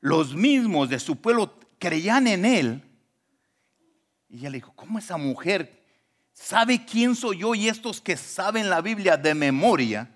[0.00, 2.82] los mismos de su pueblo creían en él,
[4.30, 5.82] y ella le dijo, ¿cómo esa mujer
[6.32, 10.10] sabe quién soy yo y estos que saben la Biblia de memoria,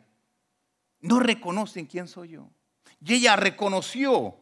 [1.00, 2.48] no reconocen quién soy yo.
[3.04, 4.36] Y ella reconoció,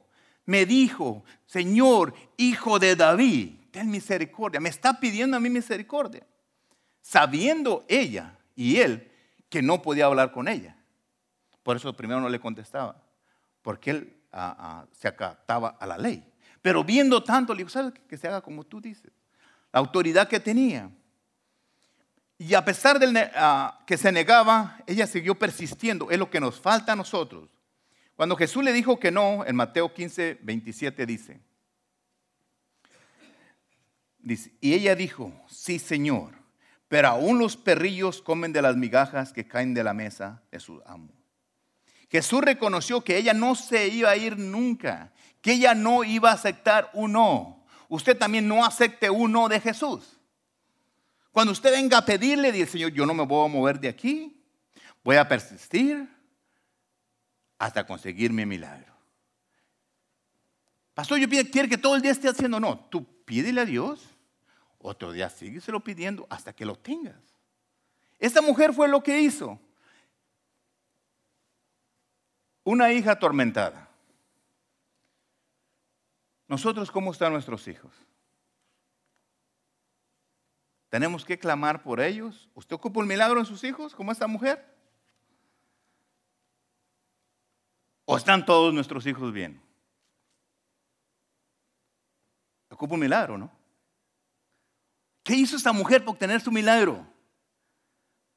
[0.47, 4.61] me dijo, Señor, hijo de David, ten misericordia.
[4.61, 6.27] Me está pidiendo a mí misericordia.
[7.01, 9.11] Sabiendo ella y él
[9.49, 10.77] que no podía hablar con ella.
[11.63, 13.03] Por eso primero no le contestaba.
[13.63, 16.25] Porque él ah, ah, se acataba a la ley.
[16.61, 19.13] Pero viendo tanto, le dijo, ¿sabes que se haga como tú dices?
[19.73, 20.91] La autoridad que tenía.
[22.37, 26.11] Y a pesar de ah, que se negaba, ella siguió persistiendo.
[26.11, 27.49] Es lo que nos falta a nosotros.
[28.17, 31.41] Cuando Jesús le dijo que no, en Mateo 15, 27 dice,
[34.19, 36.35] dice, y ella dijo, sí Señor,
[36.87, 40.81] pero aún los perrillos comen de las migajas que caen de la mesa de su
[40.87, 41.13] amo.
[42.09, 46.35] Jesús reconoció que ella no se iba a ir nunca, que ella no iba a
[46.35, 47.65] aceptar un no.
[47.89, 50.21] Usted también no acepte un no de Jesús.
[51.33, 54.41] Cuando usted venga a pedirle, dice Señor, yo no me voy a mover de aquí,
[55.03, 56.14] voy a persistir
[57.59, 58.93] hasta conseguir mi milagro.
[60.95, 64.15] Pastor, yo quiero que todo el día esté haciendo, no, tú pídele a Dios,
[64.79, 67.17] otro día sígueselo pidiendo hasta que lo tengas.
[68.19, 69.59] Esta mujer fue lo que hizo.
[72.63, 73.89] Una hija atormentada.
[76.47, 77.93] Nosotros, ¿cómo están nuestros hijos?
[80.89, 82.49] Tenemos que clamar por ellos.
[82.55, 84.74] ¿Usted ocupa un milagro en sus hijos, como esta mujer?
[88.15, 89.61] ¿O están todos nuestros hijos bien?
[92.71, 93.51] Ocupa un milagro, ¿no?
[95.25, 97.05] ¿Qué hizo esta mujer para obtener su milagro?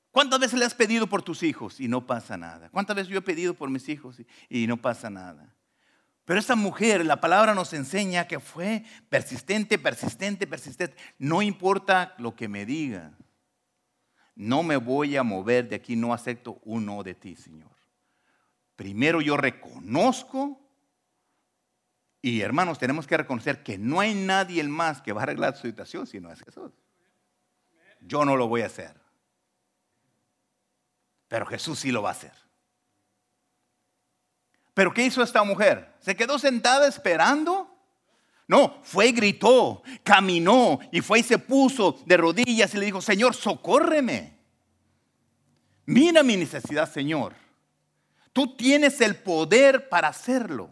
[0.10, 2.72] ¿Cuántas veces le has pedido por tus hijos y no pasa nada?
[2.72, 4.18] ¿Cuántas veces yo he pedido por mis hijos
[4.50, 5.56] y, no pasa nada?
[6.26, 10.98] Pero esta mujer, la palabra nos enseña que fue persistente, persistente, persistente.
[11.20, 13.12] No importa lo que me diga.
[14.34, 17.77] No me voy a mover de aquí, no acepto uno de ti, Señor.
[18.78, 20.62] Primero yo reconozco
[22.22, 25.68] y hermanos, tenemos que reconocer que no hay nadie más que va a arreglar su
[25.68, 26.72] situación si no es Jesús.
[28.02, 28.96] Yo no lo voy a hacer.
[31.28, 32.34] Pero Jesús sí lo va a hacer.
[34.74, 35.96] Pero ¿qué hizo esta mujer?
[36.00, 37.74] ¿Se quedó sentada esperando?
[38.48, 43.02] No, fue y gritó, caminó y fue y se puso de rodillas y le dijo,
[43.02, 44.38] Señor, socórreme.
[45.86, 47.47] Mira mi necesidad, Señor.
[48.38, 50.70] Tú tienes el poder para hacerlo.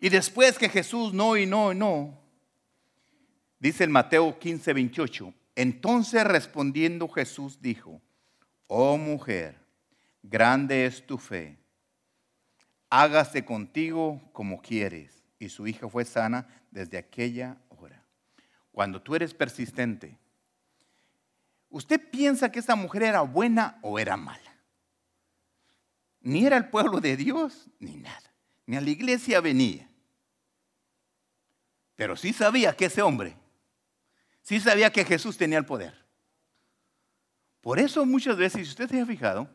[0.00, 2.18] Y después que Jesús no y no y no,
[3.58, 8.00] dice el Mateo 15, 28, entonces respondiendo Jesús dijo,
[8.66, 9.60] oh mujer,
[10.22, 11.58] grande es tu fe,
[12.88, 15.22] hágase contigo como quieres.
[15.38, 18.02] Y su hija fue sana desde aquella hora.
[18.72, 20.16] Cuando tú eres persistente,
[21.68, 24.53] ¿usted piensa que esa mujer era buena o era mala?
[26.24, 28.32] Ni era el pueblo de Dios, ni nada.
[28.64, 29.86] Ni a la iglesia venía.
[31.94, 33.36] Pero sí sabía que ese hombre
[34.42, 35.94] sí sabía que Jesús tenía el poder.
[37.60, 39.48] Por eso muchas veces, si usted se ha fijado,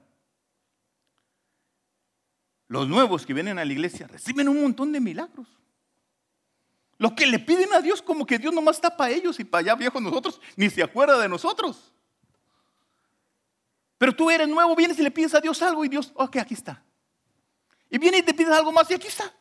[2.68, 5.48] los nuevos que vienen a la iglesia reciben un montón de milagros.
[7.00, 9.62] Lo que le piden a Dios como que Dios nomás está para ellos y para
[9.62, 11.94] allá viejos nosotros, ni se acuerda de nosotros.
[14.00, 16.54] Pero tú eres nuevo, vienes y le pides a Dios algo y Dios, ok, aquí
[16.54, 16.82] está.
[17.90, 19.32] Y viene y te pides algo más y aquí está.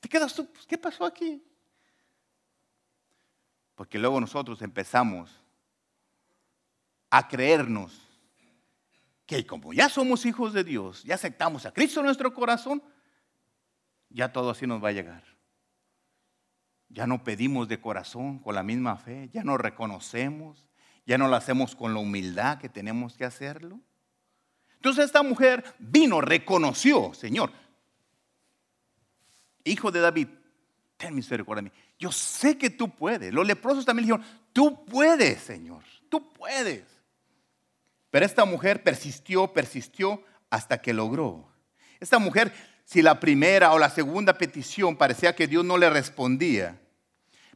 [0.00, 1.40] te quedas tú, pues, ¿qué pasó aquí?
[3.76, 5.30] Porque luego nosotros empezamos
[7.08, 8.02] a creernos
[9.24, 12.82] que como ya somos hijos de Dios, ya aceptamos a Cristo en nuestro corazón,
[14.08, 15.22] ya todo así nos va a llegar.
[16.88, 20.67] Ya no pedimos de corazón con la misma fe, ya no reconocemos,
[21.08, 23.80] ya no lo hacemos con la humildad que tenemos que hacerlo.
[24.74, 27.50] Entonces esta mujer vino, reconoció, Señor,
[29.64, 30.28] hijo de David,
[30.98, 31.76] ten misericordia de mí.
[31.98, 33.32] Yo sé que tú puedes.
[33.32, 36.84] Los leprosos también dijeron, tú puedes, Señor, tú puedes.
[38.10, 41.48] Pero esta mujer persistió, persistió hasta que logró.
[42.00, 42.52] Esta mujer,
[42.84, 46.78] si la primera o la segunda petición parecía que Dios no le respondía,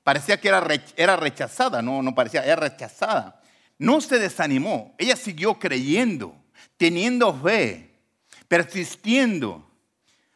[0.03, 3.42] parecía que era, rechazada, no, no parecía, era rechazada.
[3.83, 6.37] No se desanimó, ella siguió creyendo,
[6.77, 7.99] teniendo fe,
[8.47, 9.69] persistiendo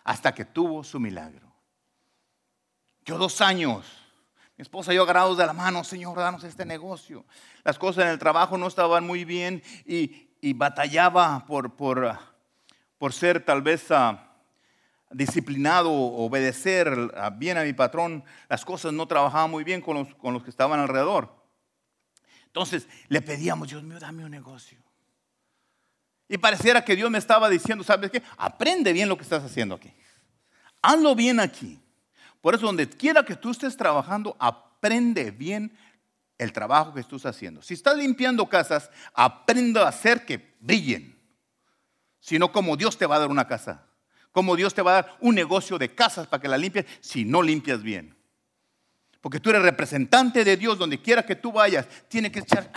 [0.03, 1.47] hasta que tuvo su milagro.
[3.05, 3.87] Yo dos años.
[4.57, 7.25] Mi esposa y yo agarrados de la mano, Señor, danos este negocio.
[7.63, 12.19] Las cosas en el trabajo no estaban muy bien y, batallaba por, por,
[12.99, 14.17] por, ser tal vez uh,
[15.13, 18.25] disciplinado, obedecer bien a mi patrón.
[18.49, 21.46] Las cosas no trabajaban muy bien con los, con los que estaban alrededor.
[22.57, 24.79] Entonces le pedíamos, Dios mío, dame un negocio.
[26.27, 28.23] Y pareciera que Dios me estaba diciendo, ¿sabes qué?
[28.39, 29.93] Aprende bien lo que estás haciendo aquí.
[30.81, 31.79] Hazlo bien aquí.
[32.41, 35.77] Por eso, donde quiera que tú estés trabajando, aprende bien
[36.39, 37.61] el trabajo que estás haciendo.
[37.61, 41.15] Si estás limpiando casas, aprende a hacer que brillen.
[42.21, 43.85] Si no, como Dios te va a dar una casa.
[44.33, 47.27] Como Dios te va a dar un negocio de casas para que la limpies si
[47.27, 48.16] no limpias bien.
[49.27, 51.89] Porque tú eres representante de Dios donde quiera que tú vayas.
[52.07, 52.71] Tiene que echar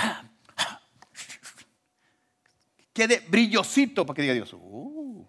[2.91, 5.27] quede brillosito para que diga Dios, uh,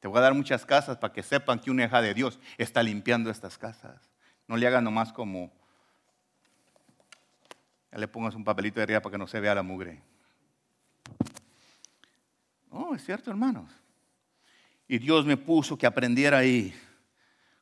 [0.00, 2.82] te voy a dar muchas casas para que sepan que una hija de Dios está
[2.82, 4.10] limpiando estas casas.
[4.48, 5.52] No le hagan nomás como,
[7.92, 10.02] ya le pongas un papelito de arriba para que no se vea la mugre.
[12.70, 13.70] Oh, es cierto, hermanos.
[14.88, 16.74] Y Dios me puso que aprendiera ahí.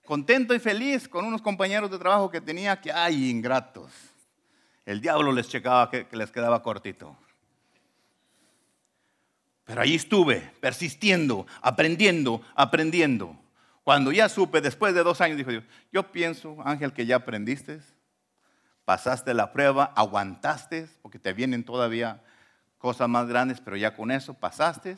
[0.09, 3.93] Contento y feliz con unos compañeros de trabajo que tenía que, ay, ingratos.
[4.87, 7.15] El diablo les checaba que les quedaba cortito.
[9.67, 13.37] Pero ahí estuve, persistiendo, aprendiendo, aprendiendo.
[13.85, 17.83] Cuando ya supe, después de dos años, dijo Dios, yo pienso, Ángel, que ya aprendiste,
[18.87, 22.25] pasaste la prueba, aguantaste, porque te vienen todavía
[22.79, 24.97] cosas más grandes, pero ya con eso pasaste,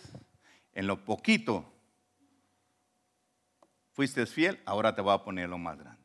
[0.73, 1.69] en lo poquito
[4.01, 6.01] fuiste fiel, ahora te voy a poner lo más grande.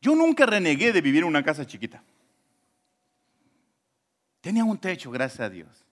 [0.00, 2.02] Yo nunca renegué de vivir en una casa chiquita.
[4.40, 5.84] Tenía un techo, gracias a Dios.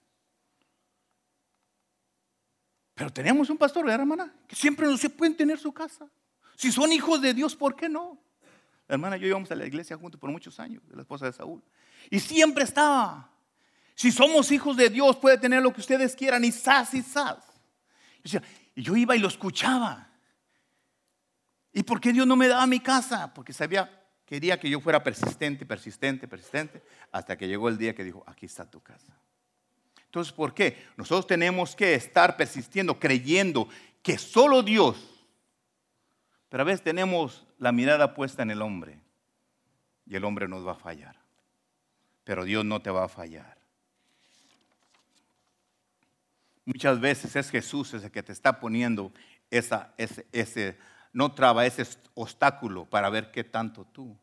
[2.95, 4.33] Pero tenemos un pastor, ¿verdad, hermana?
[4.47, 6.09] Que siempre no se pueden tener su casa.
[6.55, 8.19] Si son hijos de Dios, ¿por qué no?
[8.87, 11.33] La hermana y yo íbamos a la iglesia juntos por muchos años, la esposa de
[11.33, 11.61] Saúl.
[12.09, 13.29] Y siempre estaba.
[13.93, 17.37] Si somos hijos de Dios, puede tener lo que ustedes quieran, y sas y sas.
[18.75, 20.09] Y yo iba y lo escuchaba.
[21.71, 23.33] ¿Y por qué Dios no me daba mi casa?
[23.33, 23.89] Porque sabía,
[24.25, 28.45] quería que yo fuera persistente, persistente, persistente, hasta que llegó el día que dijo, aquí
[28.45, 29.17] está tu casa.
[30.05, 30.85] Entonces, ¿por qué?
[30.95, 33.67] Nosotros tenemos que estar persistiendo, creyendo
[34.03, 35.25] que solo Dios,
[36.49, 39.01] pero a veces tenemos la mirada puesta en el hombre
[40.05, 41.17] y el hombre nos va a fallar,
[42.23, 43.62] pero Dios no te va a fallar.
[46.65, 49.11] Muchas veces es Jesús el que te está poniendo
[49.49, 50.77] esa, ese, ese,
[51.11, 54.17] no traba, ese obstáculo para ver qué tanto tú.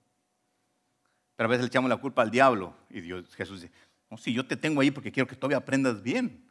[1.36, 3.72] Pero a veces le echamos la culpa al diablo y Dios, Jesús dice,
[4.10, 6.46] no, si yo te tengo ahí porque quiero que todavía aprendas bien.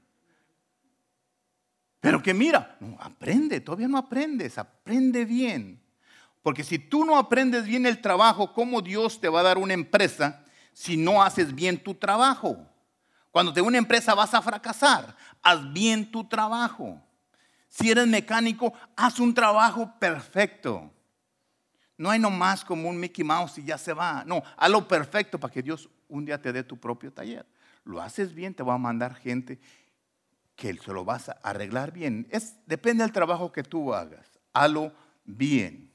[1.99, 5.81] Pero que mira, no, aprende, todavía no aprendes, aprende bien.
[6.41, 9.73] Porque si tú no aprendes bien el trabajo, ¿cómo Dios te va a dar una
[9.73, 12.68] empresa si no haces bien tu trabajo?
[13.31, 17.01] Cuando te una empresa vas a fracasar, haz bien tu trabajo.
[17.67, 20.91] Si eres mecánico, haz un trabajo perfecto.
[21.97, 24.23] No hay nomás como un Mickey Mouse y ya se va.
[24.25, 27.45] No, hazlo perfecto para que Dios un día te dé tu propio taller.
[27.83, 29.59] Lo haces bien, te va a mandar gente
[30.55, 32.27] que se lo vas a arreglar bien.
[32.31, 34.39] Es, depende del trabajo que tú hagas.
[34.53, 34.91] Hazlo
[35.25, 35.88] bien.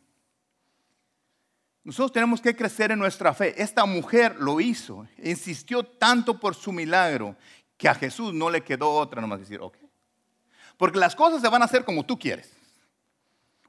[1.85, 3.55] Nosotros tenemos que crecer en nuestra fe.
[3.63, 7.37] Esta mujer lo hizo, insistió tanto por su milagro
[7.77, 9.77] que a Jesús no le quedó otra nomás decir, ok.
[10.77, 12.53] Porque las cosas se van a hacer como tú quieres.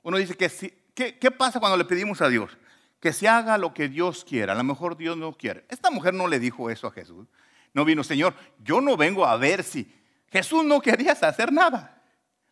[0.01, 2.58] Uno dice que si, ¿Qué, pasa cuando le pedimos a Dios?
[3.01, 4.54] Que se haga lo que Dios quiera.
[4.54, 5.65] A lo mejor Dios no quiere.
[5.67, 7.28] Esta mujer no le dijo eso a Jesús.
[7.73, 9.93] No vino, Señor, yo no vengo a ver si
[10.32, 12.01] Jesús no quería hacer nada.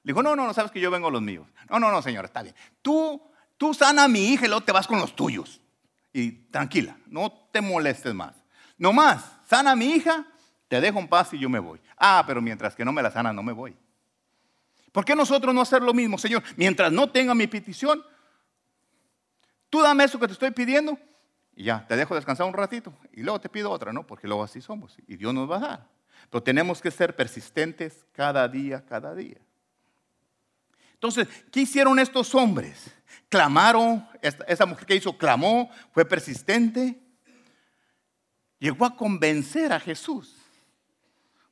[0.03, 1.47] Le dijo, no, no, no sabes que yo vengo a los míos.
[1.69, 2.53] No, no, no, Señor, está bien.
[2.81, 3.31] Tú,
[3.63, 5.61] tú sana a mi hija y luego te vas con los tuyos.
[6.11, 8.35] Y tranquila, no te molestes más.
[8.77, 10.25] No más, sana a mi hija,
[10.67, 11.79] te dejo en paz y yo me voy.
[11.97, 13.73] Ah, pero mientras que no me la sana, no me voy.
[14.91, 16.43] ¿Por qué nosotros no hacer lo mismo, Señor?
[16.57, 18.03] Mientras no tenga mi petición,
[19.69, 20.99] Tú dame eso que te estoy pidiendo
[21.55, 24.05] y ya, te dejo descansar un ratito y luego te pido otra, ¿no?
[24.05, 25.87] Porque luego así somos y Dios nos va a dar.
[26.29, 29.37] Pero tenemos que ser persistentes cada día, cada día.
[30.93, 32.95] Entonces, ¿qué hicieron estos hombres?
[33.33, 37.01] Clamaron, esa mujer que hizo clamó, fue persistente,
[38.59, 40.35] llegó a convencer a Jesús.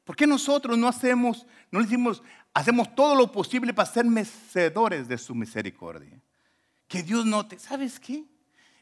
[0.03, 2.21] ¿Por qué nosotros no hacemos, no le decimos,
[2.53, 6.21] hacemos todo lo posible para ser merecedores de su misericordia?
[6.87, 8.23] que Dios no te, ¿sabes qué?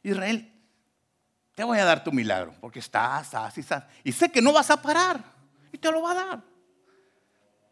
[0.04, 0.52] Israel,
[1.56, 3.84] te voy a dar tu milagro, porque estás, estás, estás.
[4.04, 5.24] Y sé que no vas a parar,
[5.72, 6.43] y te lo va a dar.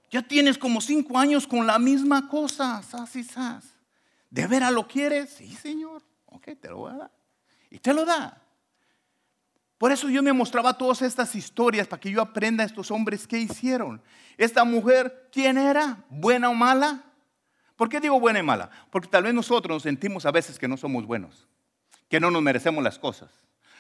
[0.10, 3.77] Ya tienes como cinco años con la misma cosa, estás y.
[4.30, 5.30] ¿De veras lo quieres?
[5.32, 6.04] Sí, Señor.
[6.26, 7.12] Ok, te lo voy a dar.
[7.70, 8.42] Y te lo da.
[9.78, 13.28] Por eso yo me mostraba todas estas historias para que yo aprenda a estos hombres
[13.28, 14.02] qué hicieron.
[14.38, 16.04] Esta mujer, ¿quién era?
[16.10, 17.04] ¿Buena o mala?
[17.76, 18.72] ¿Por qué digo buena y mala?
[18.90, 21.48] Porque tal vez nosotros nos sentimos a veces que no somos buenos,
[22.10, 23.30] que no nos merecemos las cosas.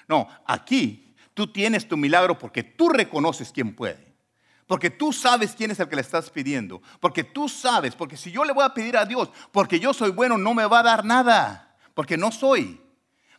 [0.08, 4.07] No, aquí tú tienes tu milagro porque tú reconoces quién puede.
[4.68, 6.82] Porque tú sabes quién es el que le estás pidiendo.
[7.00, 10.12] Porque tú sabes, porque si yo le voy a pedir a Dios, porque yo soy
[10.12, 11.78] bueno, no me va a dar nada.
[11.94, 12.82] Porque no soy.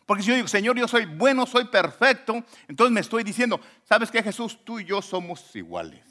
[0.07, 4.09] Porque si yo digo, Señor, yo soy bueno, soy perfecto, entonces me estoy diciendo, ¿sabes
[4.09, 4.57] qué Jesús?
[4.65, 6.03] Tú y yo somos iguales.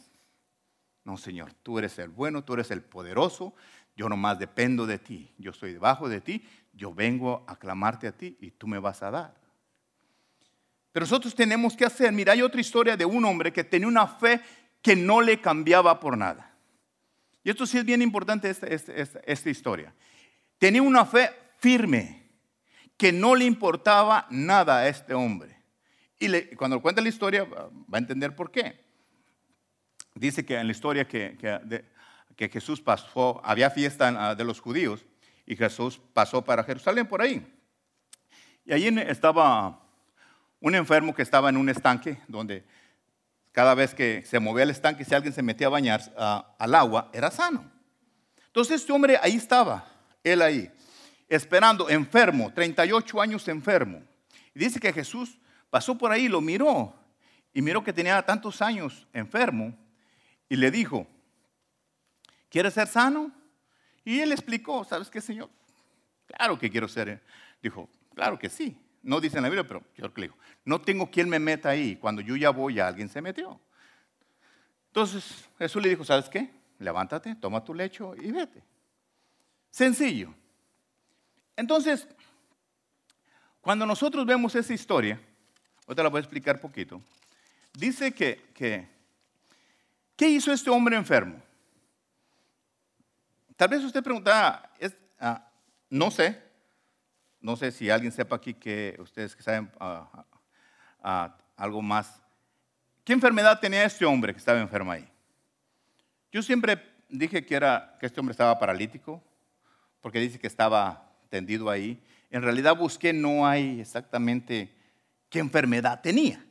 [1.03, 3.55] No, Señor, tú eres el bueno, tú eres el poderoso,
[3.97, 8.13] yo nomás dependo de ti, yo estoy debajo de ti, yo vengo a clamarte a
[8.13, 9.35] ti y tú me vas a dar.
[10.93, 14.07] Pero nosotros tenemos que hacer, mira, hay otra historia de un hombre que tenía una
[14.07, 14.41] fe
[14.83, 16.49] que no le cambiaba por nada.
[17.45, 19.95] Y esto sí es bien importante, esta, historia.
[20.59, 22.29] Tenía una fe firme,
[22.97, 25.57] que no le importaba nada a este hombre.
[26.19, 28.85] Y cuando cuenta la historia va a entender por qué.
[30.15, 31.39] Dice que en la historia que,
[32.37, 35.07] que, Jesús pasó, había fiesta de los judíos
[35.47, 37.47] y Jesús pasó para Jerusalén por ahí.
[38.65, 39.81] Y allí estaba
[40.61, 42.65] un enfermo que estaba en un estanque donde
[43.59, 46.01] cada vez que se movía el estanque, si alguien se metía a bañar
[46.61, 47.69] al agua, era sano.
[48.47, 49.85] Entonces este hombre ahí estaba,
[50.23, 50.71] él ahí,
[51.29, 54.01] esperando, enfermo, 38 años enfermo.
[54.55, 55.41] Y dice que Jesús
[55.71, 56.95] pasó por ahí, lo miró,
[57.53, 59.77] y miró que tenía tantos años enfermo,
[60.49, 61.09] y le dijo,
[62.51, 63.33] ¿quieres ser sano?
[64.05, 65.51] Y él explicó, ¿sabes qué, Señor?
[66.29, 67.25] Claro que quiero ser.
[67.61, 68.81] Dijo, claro que sí.
[69.03, 71.97] No dice en la Biblia, pero yo le digo, no tengo quien me meta ahí.
[71.97, 73.61] Cuando yo ya voy, alguien se metió.
[74.89, 76.51] Entonces Jesús le dijo, ¿sabes qué?
[76.79, 78.63] Levántate, toma tu lecho y vete.
[79.71, 80.35] Sencillo.
[81.57, 82.09] Entonces,
[83.61, 85.21] cuando nosotros vemos esa historia,
[85.87, 87.03] ahorita la voy a explicar poquito,
[87.75, 88.89] dice que, que
[90.17, 91.41] ¿qué hizo este hombre enfermo?
[93.57, 94.71] Tal vez usted pregunta,
[95.19, 95.51] ah,
[95.91, 96.48] no sé,
[97.41, 100.27] no sé si alguien sepa aquí que ustedes saben ah, ah,
[101.03, 102.23] ah, algo más.
[103.05, 105.09] ¿Qué enfermedad tenía este hombre que estaba enfermo ahí?
[106.31, 109.23] Yo siempre dije que, era, que este hombre estaba paralítico,
[110.01, 112.03] porque dice que estaba tendido ahí.
[112.31, 114.75] En realidad busqué, no hay exactamente
[115.31, 116.45] qué enfermedad tenía.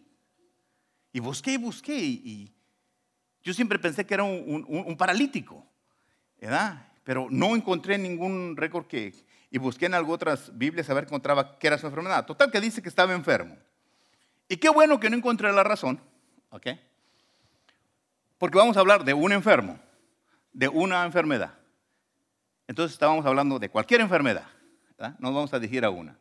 [1.11, 1.97] Y busqué y busqué.
[1.97, 2.53] Y,
[3.43, 5.65] yo siempre pensé que era un, un paralítico,
[6.41, 6.91] ¿verdad?
[7.05, 9.13] Pero no encontré ningún récord que,
[9.49, 12.25] y busqué en algunas otras Biblias a ver encontraba qué era su enfermedad.
[12.25, 13.57] Total que dice que estaba enfermo.
[14.49, 15.99] Y qué bueno que no encontré la razón,
[16.49, 16.67] ¿ok?
[18.37, 19.79] Porque vamos a hablar de un enfermo,
[20.53, 21.53] de una enfermedad.
[22.67, 24.45] Entonces estábamos hablando de cualquier enfermedad.
[25.19, 26.17] No vamos a dirigir a una.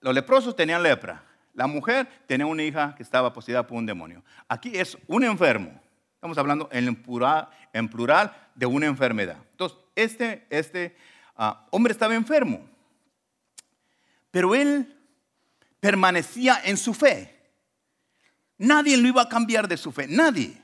[0.00, 1.22] Los leprosos tenían lepra.
[1.54, 4.24] La mujer tenía una hija que estaba poseída por un demonio.
[4.48, 5.80] Aquí es un enfermo.
[6.14, 9.38] Estamos hablando en plural, en plural de una enfermedad.
[9.50, 10.96] Entonces, este, este
[11.44, 12.64] Ah, hombre estaba enfermo,
[14.30, 14.96] pero él
[15.80, 17.36] permanecía en su fe.
[18.58, 20.56] Nadie lo iba a cambiar de su fe, nadie.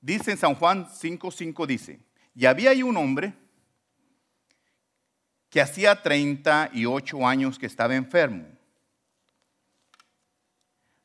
[0.00, 2.00] Dice en San Juan 5:5 dice,
[2.34, 3.34] y había ahí un hombre
[5.50, 8.46] que hacía 38 años que estaba enfermo.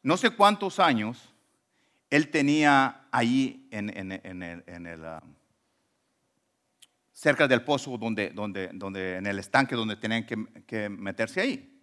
[0.01, 1.33] No sé cuántos años
[2.09, 5.21] él tenía ahí en, el, ah,
[7.17, 11.81] cerca del pozo donde, donde, donde, en el estanque donde tenían que, meterse ahí.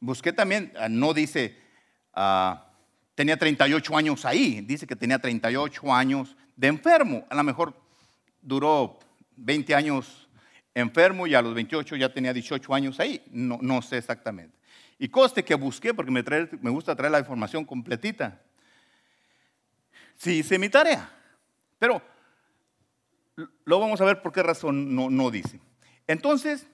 [0.00, 1.56] Busqué también, ah, no dice,
[2.12, 2.66] ah,
[3.14, 7.24] tenía 38 años ahí, dice que tenía 38 años de enfermo.
[7.30, 7.80] A lo mejor
[8.42, 8.98] duró
[9.36, 10.28] 20 años
[10.74, 14.58] enfermo y a los 28 ya tenía 18 años ahí, no, no sé exactamente.
[14.98, 16.24] Y coste que busqué, porque me,
[16.60, 18.40] me gusta traer la información completita.
[20.16, 21.08] Sí hice mi tarea,
[21.78, 22.02] pero
[23.36, 25.60] lo vamos a ver por qué razón no, no dice.
[26.06, 26.66] Entonces,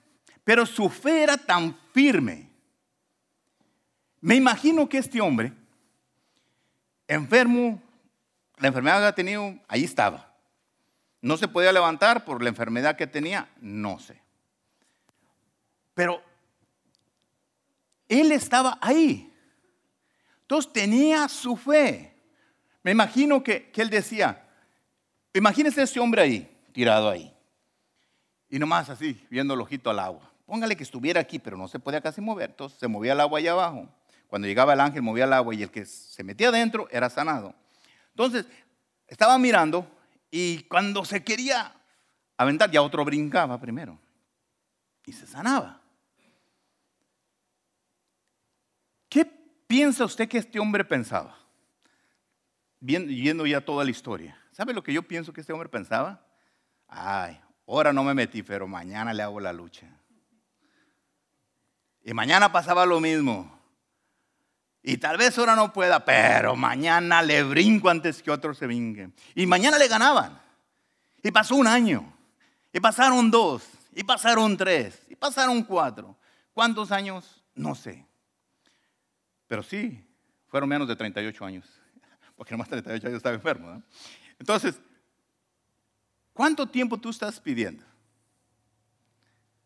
[0.43, 2.49] pero su fe era tan firme.
[4.19, 5.53] Me imagino que este hombre,
[7.07, 7.81] enfermo,
[8.57, 10.35] la enfermedad que ha tenido, ahí estaba.
[11.21, 14.21] No se podía levantar por la enfermedad que tenía, no sé.
[15.93, 16.21] Pero
[18.07, 19.33] él estaba ahí.
[20.41, 22.13] Entonces tenía su fe.
[22.83, 24.47] Me imagino que, que él decía,
[25.33, 27.33] imagínese ese hombre ahí tirado ahí.
[28.49, 30.31] Y nomás así, viendo el ojito al agua.
[30.45, 32.49] Póngale que estuviera aquí, pero no se podía casi mover.
[32.49, 33.87] Entonces se movía el agua allá abajo.
[34.27, 37.53] Cuando llegaba el ángel, movía el agua y el que se metía adentro era sanado.
[38.09, 38.45] Entonces,
[39.07, 39.87] estaba mirando
[40.29, 41.75] y cuando se quería
[42.37, 43.99] aventar, ya otro brincaba primero
[45.05, 45.81] y se sanaba.
[49.09, 51.37] ¿Qué piensa usted que este hombre pensaba?
[52.79, 54.37] Viendo ya toda la historia.
[54.51, 56.25] ¿Sabe lo que yo pienso que este hombre pensaba?
[56.91, 59.87] Ay, ahora no me metí, pero mañana le hago la lucha.
[62.03, 63.59] Y mañana pasaba lo mismo.
[64.83, 69.11] Y tal vez ahora no pueda, pero mañana le brinco antes que otro se vingue.
[69.35, 70.41] Y mañana le ganaban.
[71.23, 72.11] Y pasó un año.
[72.73, 73.63] Y pasaron dos.
[73.95, 75.01] Y pasaron tres.
[75.07, 76.17] Y pasaron cuatro.
[76.53, 77.41] ¿Cuántos años?
[77.55, 78.05] No sé.
[79.47, 80.03] Pero sí,
[80.47, 81.65] fueron menos de 38 años.
[82.35, 83.81] Porque nomás 38 años estaba enfermo.
[84.39, 84.81] Entonces,
[86.33, 87.83] ¿cuánto tiempo tú estás pidiendo?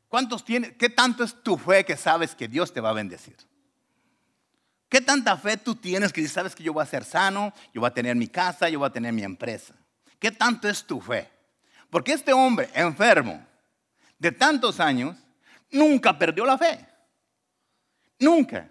[0.07, 0.73] ¿Cuántos tienes?
[0.77, 3.35] ¿Qué tanto es tu fe que sabes que Dios te va a bendecir?
[4.87, 7.89] ¿Qué tanta fe tú tienes que sabes que yo voy a ser sano, yo voy
[7.89, 9.73] a tener mi casa, yo voy a tener mi empresa?
[10.19, 11.29] ¿Qué tanto es tu fe?
[11.89, 13.45] Porque este hombre enfermo
[14.17, 15.17] de tantos años
[15.71, 16.87] nunca perdió la fe.
[18.19, 18.69] Nunca.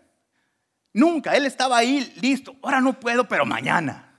[0.93, 1.37] Nunca.
[1.37, 2.57] Él estaba ahí listo.
[2.63, 4.19] Ahora no puedo, pero mañana.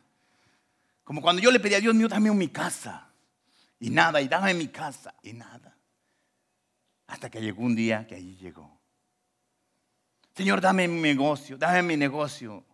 [1.03, 3.04] Como cuando yo le pedí a Dios mío, dame mi casa.
[3.85, 5.13] Y nada, y dame mi casa.
[5.21, 5.77] Y nada.
[7.05, 8.81] Hasta que llegó un día que allí llegó.
[10.33, 12.65] Señor, dame mi negocio, dame mi negocio.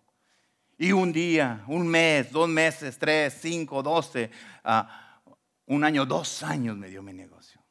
[0.77, 4.31] Y un día, un mes, dos meses, tres, cinco, doce,
[4.63, 5.21] ah,
[5.65, 7.61] un año, dos años me dio mi negocio.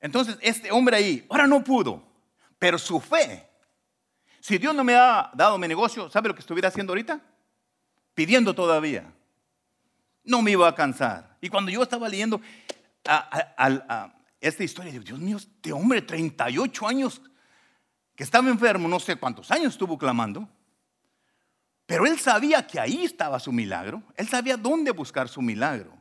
[0.00, 2.02] Entonces, este hombre ahí, ahora no pudo,
[2.58, 3.48] pero su fe,
[4.38, 7.22] si Dios no me ha dado mi negocio, ¿sabe lo que estuviera haciendo ahorita?
[8.12, 9.10] Pidiendo todavía.
[10.24, 11.36] No me iba a cansar.
[11.40, 12.40] Y cuando yo estaba leyendo
[14.40, 17.22] esta historia, digo, Dios mío, este hombre, 38 años
[18.14, 20.48] que estaba enfermo, no sé cuántos años estuvo clamando,
[21.86, 25.96] pero él sabía que ahí estaba su milagro, él sabía dónde buscar su milagro.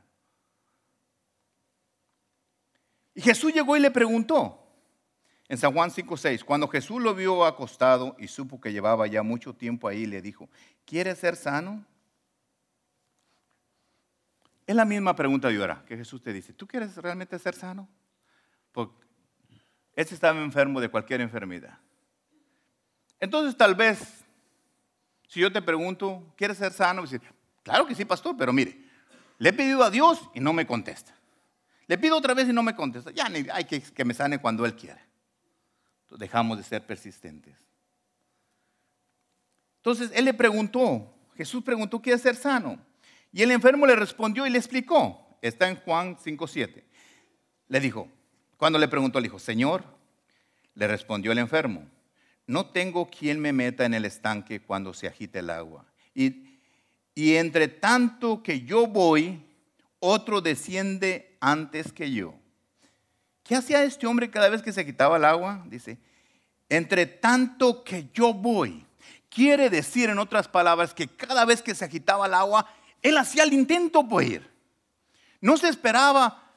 [3.13, 4.57] Y Jesús llegó y le preguntó,
[5.49, 9.53] en San Juan 5:6, cuando Jesús lo vio acostado y supo que llevaba ya mucho
[9.53, 10.49] tiempo ahí, le dijo,
[10.85, 11.85] ¿quieres ser sano?
[14.71, 17.89] Es la misma pregunta de ahora que Jesús te dice, ¿tú quieres realmente ser sano?
[18.71, 19.05] Porque
[19.93, 21.77] este estaba enfermo de cualquier enfermedad.
[23.19, 24.23] Entonces tal vez,
[25.27, 27.01] si yo te pregunto, ¿quieres ser sano?
[27.01, 27.19] Decir,
[27.63, 28.81] claro que sí, pastor, pero mire,
[29.39, 31.13] le he pedido a Dios y no me contesta.
[31.87, 33.11] Le pido otra vez y no me contesta.
[33.11, 35.05] Ya hay que que me sane cuando Él quiera.
[36.03, 37.57] Entonces dejamos de ser persistentes.
[39.79, 42.79] Entonces Él le preguntó, Jesús preguntó, ¿quieres ser sano?
[43.31, 45.37] Y el enfermo le respondió y le explicó.
[45.41, 46.83] Está en Juan 5.7.
[47.67, 48.09] Le dijo,
[48.57, 49.83] cuando le preguntó, le dijo, Señor,
[50.75, 51.87] le respondió el enfermo
[52.51, 55.85] no tengo quien me meta en el estanque cuando se agite el agua.
[56.13, 56.59] Y,
[57.15, 59.41] y entre tanto que yo voy,
[59.99, 62.35] otro desciende antes que yo.
[63.43, 65.63] ¿Qué hacía este hombre cada vez que se quitaba el agua?
[65.67, 65.97] Dice,
[66.67, 68.85] entre tanto que yo voy.
[69.29, 72.67] Quiere decir, en otras palabras, que cada vez que se agitaba el agua,
[73.01, 74.49] él hacía el intento por ir.
[75.39, 76.51] No se esperaba,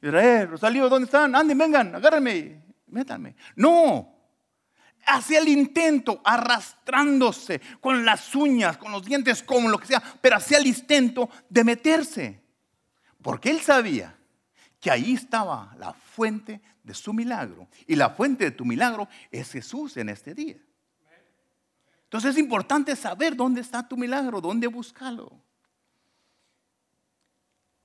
[0.00, 1.34] Israel, Rosalío, ¿dónde están?
[1.34, 3.36] Anden, vengan, agárrenme, métanme.
[3.56, 4.18] No,
[5.06, 10.36] hacía el intento arrastrándose con las uñas, con los dientes, como lo que sea, pero
[10.36, 12.42] hacía el intento de meterse.
[13.20, 14.16] Porque él sabía
[14.80, 17.68] que ahí estaba la fuente de su milagro.
[17.86, 20.56] Y la fuente de tu milagro es Jesús en este día.
[22.04, 25.47] Entonces es importante saber dónde está tu milagro, dónde buscarlo.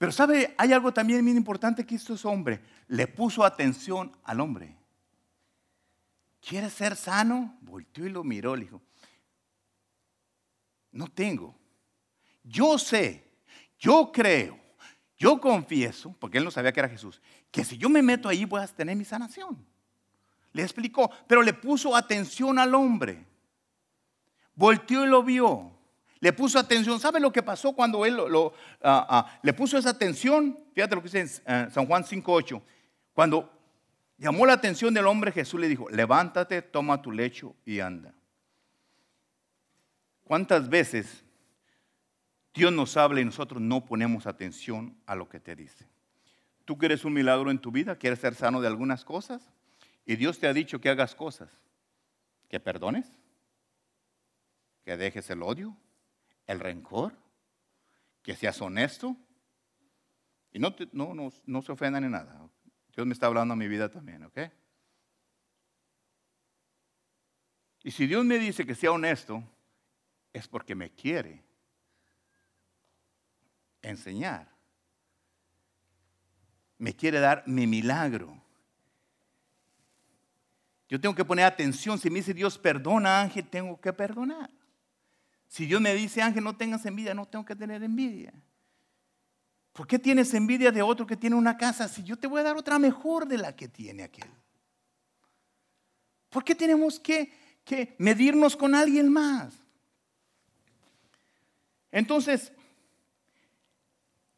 [0.04, 4.76] Pero sabe, hay algo también muy importante que estos hombre le puso atención al hombre.
[6.46, 7.58] ¿quieres ser sano?
[7.62, 8.82] Volteó y lo miró, le dijo,
[10.92, 11.56] no tengo.
[12.44, 13.32] Yo sé,
[13.80, 14.60] yo creo,
[15.18, 18.44] yo confieso, porque él no sabía que era Jesús, que si yo me meto ahí
[18.44, 19.66] voy a tener mi sanación.
[20.52, 23.26] Le explicó, pero le puso atención al hombre.
[24.54, 25.73] Volteó y lo vio.
[26.24, 27.00] Le puso atención.
[27.00, 28.18] ¿Sabe lo que pasó cuando él
[28.82, 30.58] ah, ah, le puso esa atención?
[30.74, 32.62] Fíjate lo que dice en eh, San Juan 5.8.
[33.14, 33.54] Cuando
[34.18, 38.14] Llamó la atención del hombre, Jesús le dijo, levántate, toma tu lecho y anda.
[40.24, 41.26] ¿Cuántas veces
[42.54, 45.90] Dios nos habla y nosotros no ponemos atención a lo que te dice?
[46.64, 47.98] ¿Tú quieres un milagro en tu vida?
[47.98, 49.52] ¿Quieres ser sano de algunas cosas?
[50.06, 51.50] Y Dios te ha dicho que hagas cosas.
[52.48, 53.12] Que perdones,
[54.86, 55.76] que dejes el odio,
[56.48, 57.18] el rencor,
[58.22, 59.16] que seas honesto.
[60.52, 62.50] Y no, no, no, se ofendan en nada.
[62.96, 64.40] Dios me está hablando a mi vida también, ¿ok?
[67.84, 69.44] Y si Dios me dice que sea honesto,
[70.32, 71.44] es porque me quiere
[73.82, 74.50] enseñar.
[76.78, 78.42] Me quiere dar mi milagro.
[80.88, 81.98] Yo tengo que poner atención.
[81.98, 84.50] Si me dice Dios perdona, Ángel, tengo que perdonar.
[85.54, 88.34] Si Dios me dice, Ángel, no tengas envidia, no tengo que tener envidia.
[89.72, 92.44] ¿Por qué tienes envidia de otro que tiene una casa si yo te voy a
[92.44, 94.32] dar otra mejor de la que tiene aquel?
[96.32, 97.32] ¿Por qué tenemos que,
[97.64, 99.54] que medirnos con alguien más.
[101.92, 102.52] Entonces,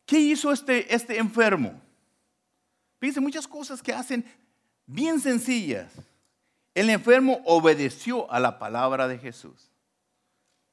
[0.05, 1.82] ¿qué hizo este, este enfermo?
[2.99, 4.26] Fíjense, muchas cosas que hacen
[4.86, 5.93] bien sencillas.
[6.74, 9.72] El enfermo obedeció a la palabra de Jesús.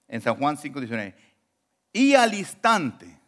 [0.09, 1.15] En San Juan 5, 19.
[1.93, 3.19] Y al instante,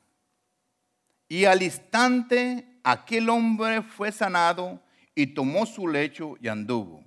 [1.28, 4.80] y al instante aquel hombre fue sanado
[5.14, 7.04] y tomó su lecho y anduvo.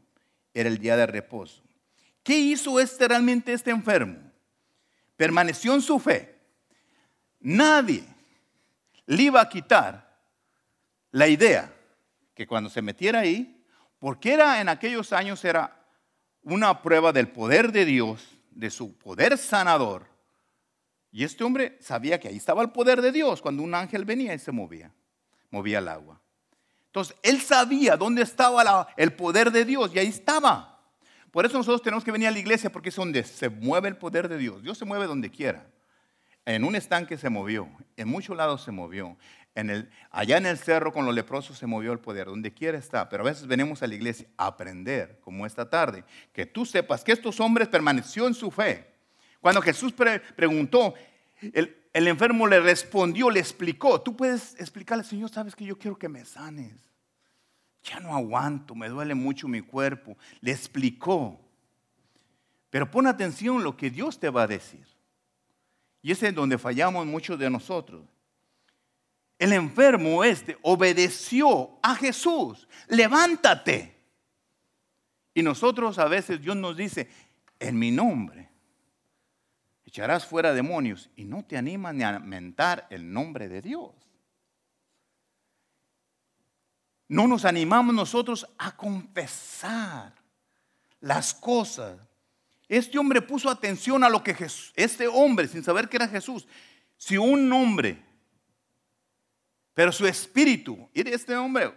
[0.54, 1.64] Era el día de reposo.
[2.24, 4.18] ¿Qué hizo este realmente este enfermo?
[5.16, 6.36] Permaneció en su fe.
[7.40, 8.04] Nadie
[9.06, 10.20] le iba a quitar
[11.12, 11.74] la idea
[12.36, 13.64] que cuando se metiera ahí,
[14.00, 15.86] porque era en aquellos años era
[16.44, 20.08] una prueba del poder de Dios, de su poder sanador.
[21.12, 24.34] Y este hombre sabía que ahí estaba el poder de Dios cuando un ángel venía
[24.34, 24.92] y se movía,
[25.52, 26.20] movía el agua.
[26.88, 30.80] Entonces, él sabía dónde estaba el poder de Dios y ahí estaba.
[31.32, 33.98] Por eso nosotros tenemos que venir a la iglesia porque es donde se mueve el
[33.98, 34.64] poder de Dios.
[34.64, 35.68] Dios se mueve donde quiera.
[36.46, 39.18] En un estanque se movió, en muchos lados se movió.
[40.12, 43.10] Allá en el cerro con los leprosos se movió el poder, donde quiera está.
[43.10, 46.04] Pero a veces venimos a la iglesia a aprender, como esta tarde,
[46.34, 48.88] que tú sepas que estos hombres permaneció en su fe.
[49.42, 49.94] Cuando Jesús
[50.36, 50.94] preguntó,
[51.42, 54.02] el, el enfermo le respondió, le explicó.
[54.02, 56.88] Tú puedes explicarle, Señor, sabes que yo quiero que me sanes
[57.88, 60.18] ya no aguanto, me duele mucho mi cuerpo.
[60.42, 61.40] Le explicó.
[62.70, 64.86] Pero pon atención lo que Dios te va a decir.
[66.02, 68.04] Y ese es donde fallamos muchos de nosotros.
[69.40, 72.68] El enfermo este obedeció a Jesús.
[72.88, 73.96] Levántate.
[75.34, 77.10] Y nosotros a veces Dios nos dice,
[77.60, 78.50] en mi nombre
[79.86, 84.08] echarás fuera demonios y no te animas ni a mentar el nombre de Dios
[87.10, 90.14] no nos animamos nosotros a confesar
[91.00, 91.98] las cosas.
[92.68, 96.48] Este hombre puso atención a lo que Jesús, este hombre, sin saber que era Jesús,
[96.98, 98.04] si un hombre,
[99.78, 101.72] pero su espíritu, y este hombre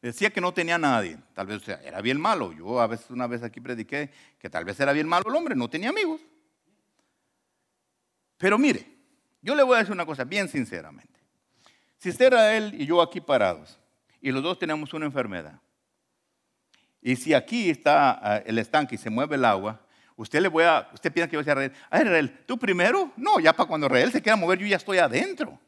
[0.00, 2.52] decía que no tenía nadie, tal vez era bien malo.
[2.52, 4.08] Yo a veces una vez aquí prediqué
[4.38, 6.20] que tal vez era bien malo el hombre, no tenía amigos.
[8.38, 8.86] Pero mire,
[9.40, 11.18] yo le voy a decir una cosa bien sinceramente.
[11.98, 13.80] Si usted era él y yo aquí parados,
[14.20, 15.58] y los dos tenemos una enfermedad,
[17.00, 20.62] y si aquí está ah, el estanque y se mueve el agua, usted le voy
[20.62, 23.12] a, usted piensa que va a decir a Rael, ¿tú primero?
[23.16, 25.58] No, ya para cuando Rael se quiera mover, yo ya estoy adentro.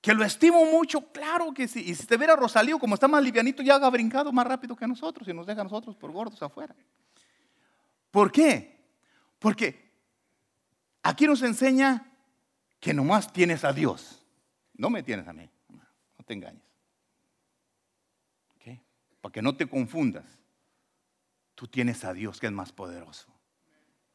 [0.00, 1.84] Que lo estimo mucho, claro que sí.
[1.86, 4.86] Y si te viera Rosalío, como está más livianito, ya haga brincado más rápido que
[4.86, 6.74] nosotros y nos deja a nosotros por gordos afuera.
[8.10, 8.80] ¿Por qué?
[9.38, 9.90] Porque
[11.02, 12.12] Aquí nos enseña
[12.78, 14.24] que nomás tienes a Dios.
[14.74, 15.48] No me tienes a mí.
[15.68, 16.62] No te engañes.
[19.20, 20.24] Para que no te confundas.
[21.54, 23.28] Tú tienes a Dios que es más poderoso.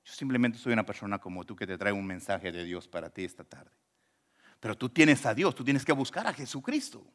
[0.04, 3.12] Yo simplemente soy una persona como tú que te trae un mensaje de Dios para
[3.12, 3.72] ti esta tarde.
[4.66, 7.06] Pero tú tienes a Dios, tú tienes que buscar a Jesucristo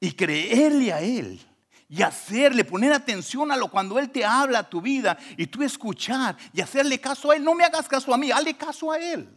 [0.00, 1.40] y creerle a Él
[1.88, 5.62] y hacerle, poner atención a lo cuando Él te habla a tu vida y tú
[5.62, 7.44] escuchar y hacerle caso a Él.
[7.44, 9.28] No me hagas caso a mí, hazle caso a Él.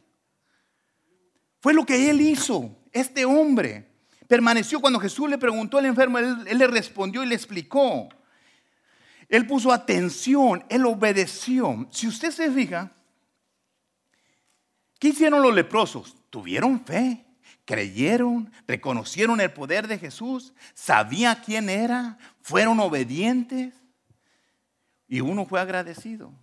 [1.59, 3.91] Fue lo que Él hizo, este hombre.
[4.28, 8.09] Permaneció cuando Jesús le preguntó al enfermo, él, él le respondió y le explicó.
[9.30, 11.88] Él puso atención, él obedeció.
[11.91, 12.91] Si usted se fija,
[14.97, 16.16] ¿qué hicieron los leprosos?
[16.34, 17.23] Tuvieron fe
[17.63, 23.75] creyeron, reconocieron el poder de Jesús, sabía quién era, fueron obedientes
[25.07, 26.34] y uno fue agradecido.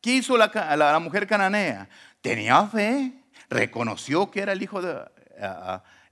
[0.00, 1.88] ¿Qué hizo la, mujer cananea?
[2.20, 5.04] Tenía fe, reconoció que era el hijo de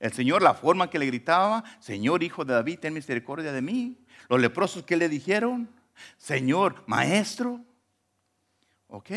[0.01, 4.05] el Señor, la forma que le gritaba, Señor, hijo de David, ten misericordia de mí.
[4.29, 5.71] Los leprosos que le dijeron,
[6.19, 7.61] Señor, maestro.
[8.89, 9.11] ¿Ok?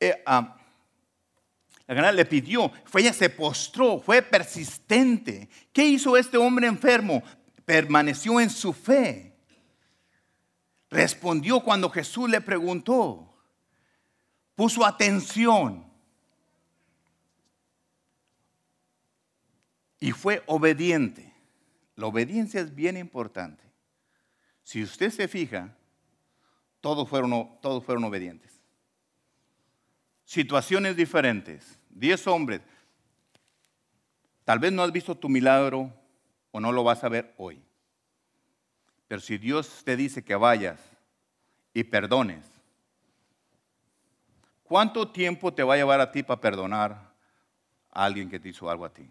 [0.00, 0.56] Eh, ah,
[1.94, 5.48] la le pidió, fue ella se postró, fue persistente.
[5.72, 7.22] ¿Qué hizo este hombre enfermo?
[7.64, 9.36] Permaneció en su fe.
[10.90, 13.32] Respondió cuando Jesús le preguntó.
[14.56, 15.86] Puso atención.
[20.00, 21.32] Y fue obediente.
[21.94, 23.62] La obediencia es bien importante.
[24.62, 25.76] Si usted se fija,
[26.80, 28.55] todos fueron, todos fueron obedientes
[30.26, 32.60] situaciones diferentes, diez hombres,
[34.44, 35.90] tal vez no has visto tu milagro
[36.50, 37.62] o no lo vas a ver hoy.
[39.08, 40.80] Pero si Dios te dice que vayas
[41.72, 42.44] y perdones,
[44.64, 47.14] ¿cuánto tiempo te va a llevar a ti para perdonar
[47.90, 49.08] a alguien que te hizo algo a ti?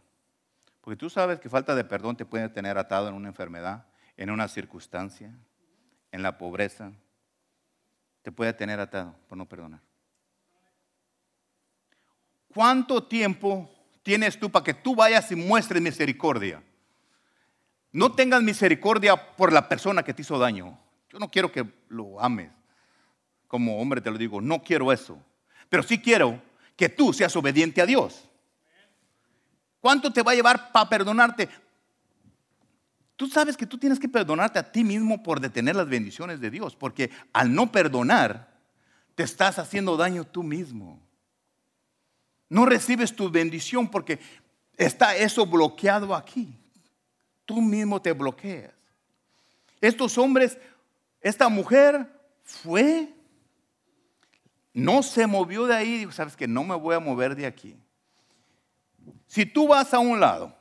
[0.82, 3.88] Porque tú sabes que falta de perdón te puede tener atado en una enfermedad,
[4.18, 5.34] en una circunstancia,
[6.12, 6.92] en la pobreza.
[8.22, 9.82] Te puede tener atado por no perdonar.
[12.56, 13.70] ¿Cuánto tiempo
[14.02, 16.64] tienes tú para que tú vayas y muestres misericordia?
[17.92, 20.80] No tengas misericordia por la persona que te hizo daño.
[21.10, 22.50] Yo no quiero que lo ames.
[23.50, 25.22] Como hombre te lo digo, no quiero eso.
[25.68, 26.42] Pero sí quiero
[26.78, 28.24] que tú seas obediente a Dios.
[29.82, 31.50] ¿Cuánto te va a llevar para perdonarte?
[33.18, 36.52] Tú sabes que tú tienes que perdonarte a ti mismo por detener las bendiciones de
[36.52, 38.56] Dios, porque al no perdonar,
[39.14, 41.05] te estás haciendo daño tú mismo.
[42.50, 44.20] No recibes tu bendición porque
[44.78, 46.56] está eso bloqueado aquí.
[47.46, 48.74] Tú mismo te bloqueas.
[49.82, 50.58] Estos hombres,
[51.22, 52.08] esta mujer
[52.44, 53.14] fue,
[54.74, 57.76] no se movió de ahí, dijo, sabes que no me voy a mover de aquí.
[59.28, 60.56] Si tú vas a un lado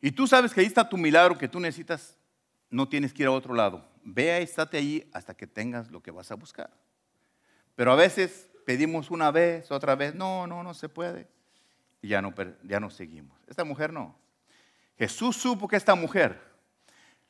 [0.00, 2.16] y tú sabes que ahí está tu milagro que tú necesitas,
[2.70, 3.84] no tienes que ir a otro lado.
[4.02, 6.70] Ve estate allí hasta que tengas lo que vas a buscar.
[7.74, 11.28] Pero a veces pedimos una vez, otra vez, no, no, no se puede.
[12.02, 13.38] Y ya no, ya no seguimos.
[13.46, 14.14] Esta mujer no.
[14.98, 16.42] Jesús supo que esta mujer,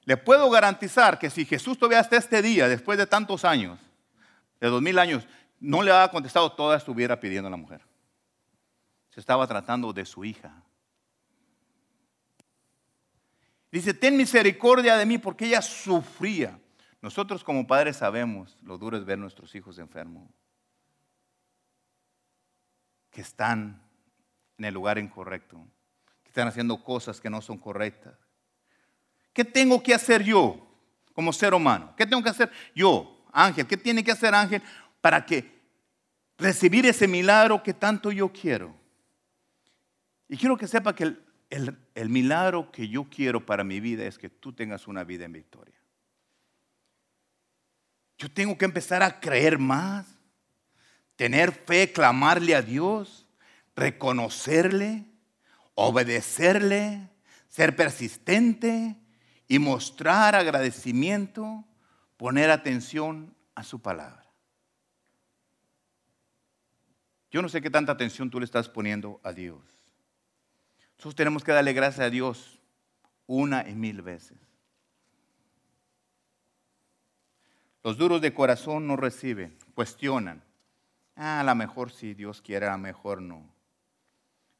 [0.04, 3.78] le puedo garantizar que si Jesús todavía hasta este día, después de tantos años,
[4.60, 5.28] de dos mil años,
[5.60, 7.82] no le había contestado, toda estuviera pidiendo a la mujer.
[9.10, 10.62] Se estaba tratando de su hija.
[13.70, 16.58] Dice, ten misericordia de mí porque ella sufría.
[17.02, 20.30] Nosotros como padres sabemos lo duro es ver a nuestros hijos enfermos,
[23.16, 23.82] que están
[24.58, 25.58] en el lugar incorrecto
[26.36, 28.14] están haciendo cosas que no son correctas.
[29.32, 30.68] ¿Qué tengo que hacer yo
[31.14, 31.94] como ser humano?
[31.96, 33.66] ¿Qué tengo que hacer yo, Ángel?
[33.66, 34.62] ¿Qué tiene que hacer Ángel
[35.00, 35.50] para que
[36.36, 38.76] recibir ese milagro que tanto yo quiero?
[40.28, 44.18] Y quiero que sepa que el, el milagro que yo quiero para mi vida es
[44.18, 45.80] que tú tengas una vida en victoria.
[48.18, 50.15] Yo tengo que empezar a creer más,
[51.16, 53.26] tener fe, clamarle a Dios,
[53.74, 55.06] reconocerle
[55.76, 57.08] obedecerle,
[57.48, 58.96] ser persistente
[59.46, 61.64] y mostrar agradecimiento,
[62.16, 64.24] poner atención a su palabra.
[67.30, 69.60] Yo no sé qué tanta atención tú le estás poniendo a Dios.
[70.96, 72.58] Nosotros tenemos que darle gracias a Dios
[73.26, 74.38] una y mil veces.
[77.84, 80.42] Los duros de corazón no reciben, cuestionan.
[81.16, 83.42] Ah, a lo mejor si Dios quiere, a lo mejor no.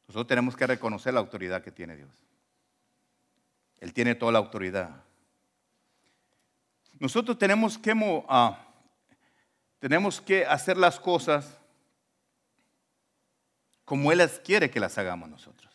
[0.09, 2.11] Nosotros tenemos que reconocer la autoridad que tiene Dios.
[3.79, 5.03] Él tiene toda la autoridad.
[6.99, 8.57] Nosotros tenemos que, uh,
[9.79, 11.59] tenemos que hacer las cosas
[13.85, 15.73] como Él quiere que las hagamos nosotros.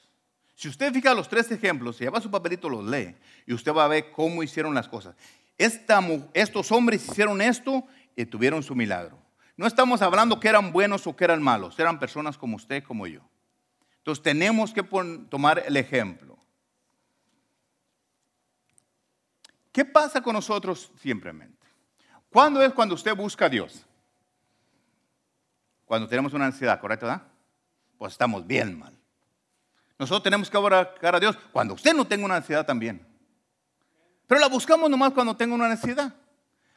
[0.56, 3.16] Si usted fija los tres ejemplos, si lleva su papelito, los lee
[3.46, 5.16] y usted va a ver cómo hicieron las cosas.
[5.58, 7.84] estos hombres hicieron esto
[8.16, 9.21] y tuvieron su milagro.
[9.62, 13.06] No estamos hablando que eran buenos o que eran malos, eran personas como usted, como
[13.06, 13.22] yo.
[13.98, 14.82] Entonces tenemos que
[15.30, 16.36] tomar el ejemplo.
[19.72, 21.68] ¿Qué pasa con nosotros simplemente?
[22.32, 23.86] ¿Cuándo es cuando usted busca a Dios?
[25.86, 27.22] Cuando tenemos una ansiedad, ¿correcto?
[28.00, 28.98] Pues estamos bien mal.
[30.00, 33.08] Nosotros tenemos que orar a Dios cuando usted no tenga una ansiedad también.
[34.26, 36.16] Pero la buscamos nomás cuando tenga una necesidad.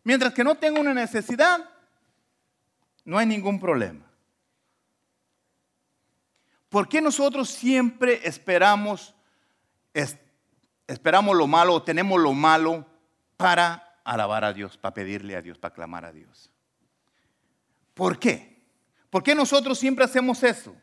[0.02, 1.70] Mientras que no tenga una necesidad,
[3.04, 4.04] no hay ningún problema.
[6.68, 9.14] ¿Por qué nosotros siempre esperamos,
[10.86, 12.86] esperamos lo malo o tenemos lo malo
[13.36, 16.50] para alabar a Dios, para pedirle a Dios, para clamar a Dios?
[17.94, 18.64] ¿Por qué?
[19.08, 20.74] ¿Por qué nosotros siempre hacemos eso?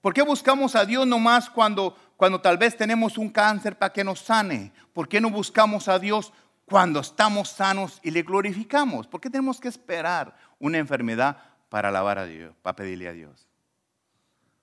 [0.00, 4.04] ¿Por qué buscamos a Dios nomás cuando, cuando tal vez tenemos un cáncer para que
[4.04, 4.72] nos sane?
[4.92, 6.32] ¿Por qué no buscamos a Dios
[6.64, 9.06] cuando estamos sanos y le glorificamos?
[9.06, 11.38] ¿Por qué tenemos que esperar una enfermedad
[11.68, 13.48] para alabar a Dios, para pedirle a Dios?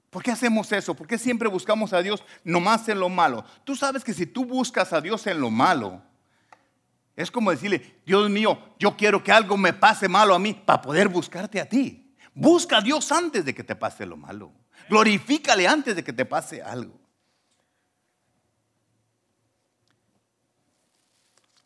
[0.09, 0.93] ¿Por qué hacemos eso?
[0.93, 3.45] ¿Por qué siempre buscamos a Dios nomás en lo malo?
[3.63, 6.01] Tú sabes que si tú buscas a Dios en lo malo,
[7.15, 10.81] es como decirle, Dios mío, yo quiero que algo me pase malo a mí para
[10.81, 12.13] poder buscarte a ti.
[12.33, 14.51] Busca a Dios antes de que te pase lo malo.
[14.89, 17.00] Glorifícale antes de que te pase algo.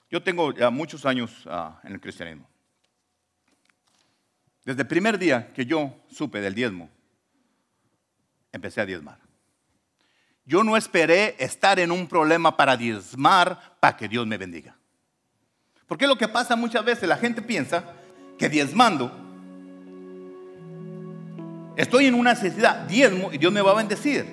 [0.09, 2.47] Yo tengo ya muchos años ah, en el cristianismo.
[4.63, 6.89] Desde el primer día que yo supe del diezmo,
[8.51, 9.19] empecé a diezmar.
[10.45, 14.75] Yo no esperé estar en un problema para diezmar para que Dios me bendiga.
[15.87, 17.83] Porque lo que pasa muchas veces, la gente piensa
[18.37, 19.11] que diezmando,
[21.75, 24.25] estoy en una necesidad, diezmo y Dios me va a bendecir.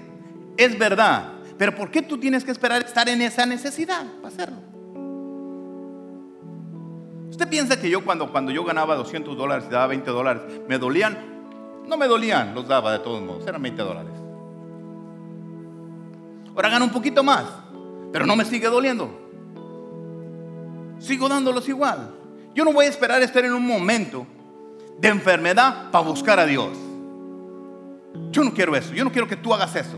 [0.56, 1.32] Es verdad.
[1.58, 4.71] Pero ¿por qué tú tienes que esperar estar en esa necesidad para hacerlo?
[7.32, 10.76] ¿Usted piensa que yo cuando, cuando yo ganaba 200 dólares y daba 20 dólares, me
[10.76, 11.16] dolían?
[11.86, 14.12] No me dolían, los daba de todos modos, eran 20 dólares.
[16.54, 17.44] Ahora gano un poquito más,
[18.12, 19.08] pero no me sigue doliendo.
[20.98, 22.10] Sigo dándolos igual.
[22.54, 24.26] Yo no voy a esperar estar en un momento
[24.98, 26.76] de enfermedad para buscar a Dios.
[28.30, 29.96] Yo no quiero eso, yo no quiero que tú hagas eso.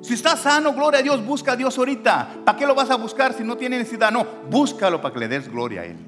[0.00, 2.38] Si estás sano, gloria a Dios, busca a Dios ahorita.
[2.44, 4.10] ¿Para qué lo vas a buscar si no tiene necesidad?
[4.10, 6.07] No, búscalo para que le des gloria a Él.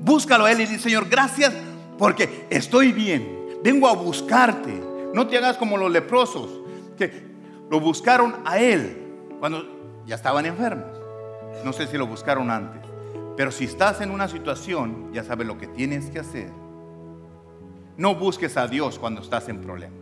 [0.00, 1.52] Búscalo a Él y dice, Señor, gracias
[1.98, 3.58] porque estoy bien.
[3.62, 4.82] Vengo a buscarte.
[5.12, 6.50] No te hagas como los leprosos
[6.96, 7.28] que
[7.70, 8.96] lo buscaron a Él
[9.40, 10.86] cuando ya estaban enfermos.
[11.64, 12.82] No sé si lo buscaron antes.
[13.36, 16.50] Pero si estás en una situación, ya sabes lo que tienes que hacer.
[17.96, 19.96] No busques a Dios cuando estás en problema.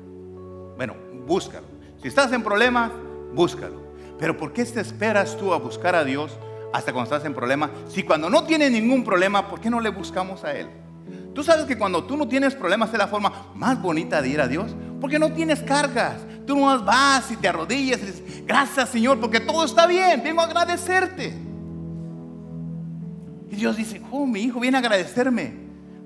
[0.77, 0.95] Bueno,
[1.27, 1.67] búscalo.
[2.01, 2.93] Si estás en problemas,
[3.35, 3.87] búscalo.
[4.19, 6.39] Pero ¿por qué te esperas tú a buscar a Dios
[6.77, 7.71] hasta cuando estás en problemas?
[7.89, 10.69] Si cuando no tienes ningún problema, ¿por qué no le buscamos a Él?
[11.35, 14.41] Tú sabes que cuando tú no tienes problemas es la forma más bonita de ir
[14.43, 16.17] a Dios, porque no tienes cargas.
[16.47, 20.43] Tú no vas y te arrodillas y dices, gracias Señor, porque todo está bien, vengo
[20.43, 21.35] a agradecerte.
[23.51, 25.55] Y Dios dice, oh, mi hijo viene a agradecerme,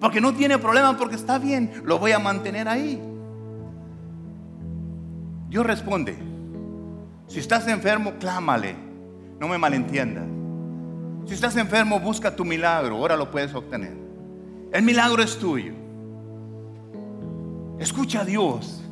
[0.00, 3.00] porque no tiene problema, porque está bien, lo voy a mantener ahí.
[5.48, 6.16] Dios responde.
[7.26, 8.76] Si estás enfermo, clámale.
[9.40, 10.39] No me malentiendas.
[11.26, 12.96] Si estás enfermo, busca tu milagro.
[12.96, 13.96] Ahora lo puedes obtener.
[14.72, 15.72] El milagro es tuyo.
[17.78, 18.82] Escucha a Dios.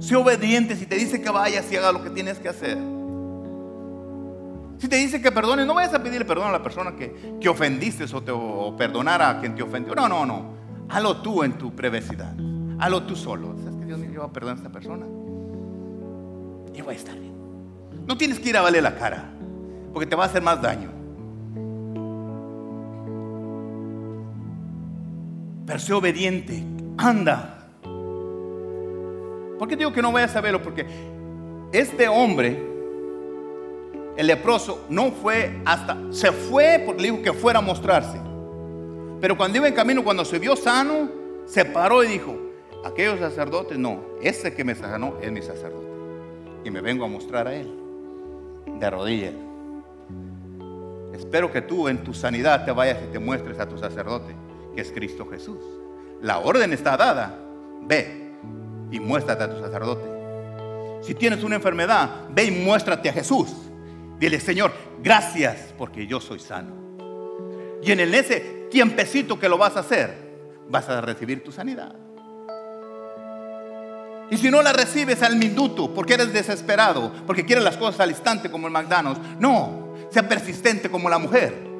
[0.00, 2.78] Sé obediente si te dice que vayas y haga lo que tienes que hacer.
[4.78, 7.48] Si te dice que perdones, no vayas a pedirle perdón a la persona que, que
[7.48, 9.94] ofendiste o, te, o perdonar a quien te ofendió.
[9.94, 10.54] No, no, no.
[10.88, 12.34] Halo tú en tu privacidad.
[12.78, 13.54] Halo tú solo.
[13.62, 15.06] ¿Sabes que Dios me lleva a perdonar a esta persona?
[16.74, 17.34] y voy a estar bien.
[18.06, 19.30] No tienes que ir a valer la cara,
[19.92, 20.90] porque te va a hacer más daño.
[25.66, 26.62] Pero obediente,
[26.98, 27.68] anda.
[29.58, 30.62] ¿Por qué digo que no vayas a verlo?
[30.62, 30.86] Porque
[31.72, 32.62] este hombre,
[34.16, 38.20] el leproso, no fue hasta, se fue porque le dijo que fuera a mostrarse.
[39.20, 41.08] Pero cuando iba en camino, cuando se vio sano,
[41.46, 42.36] se paró y dijo,
[42.84, 45.88] aquellos sacerdotes, no, ese que me sanó es mi sacerdote
[46.64, 47.70] y me vengo a mostrar a Él
[48.78, 49.32] de rodillas.
[51.14, 54.34] Espero que tú en tu sanidad te vayas y te muestres a tu sacerdote,
[54.74, 55.58] que es Cristo Jesús.
[56.22, 57.38] La orden está dada.
[57.82, 58.32] Ve
[58.90, 60.14] y muéstrate a tu sacerdote.
[61.02, 63.50] Si tienes una enfermedad, ve y muéstrate a Jesús.
[64.18, 64.72] Dile, Señor,
[65.02, 66.72] gracias porque yo soy sano.
[67.82, 70.14] Y en ese tiempecito que lo vas a hacer,
[70.68, 71.94] vas a recibir tu sanidad.
[74.30, 78.10] Y si no la recibes al minuto porque eres desesperado, porque quieres las cosas al
[78.10, 81.73] instante como el McDonald's, no, sea persistente como la mujer.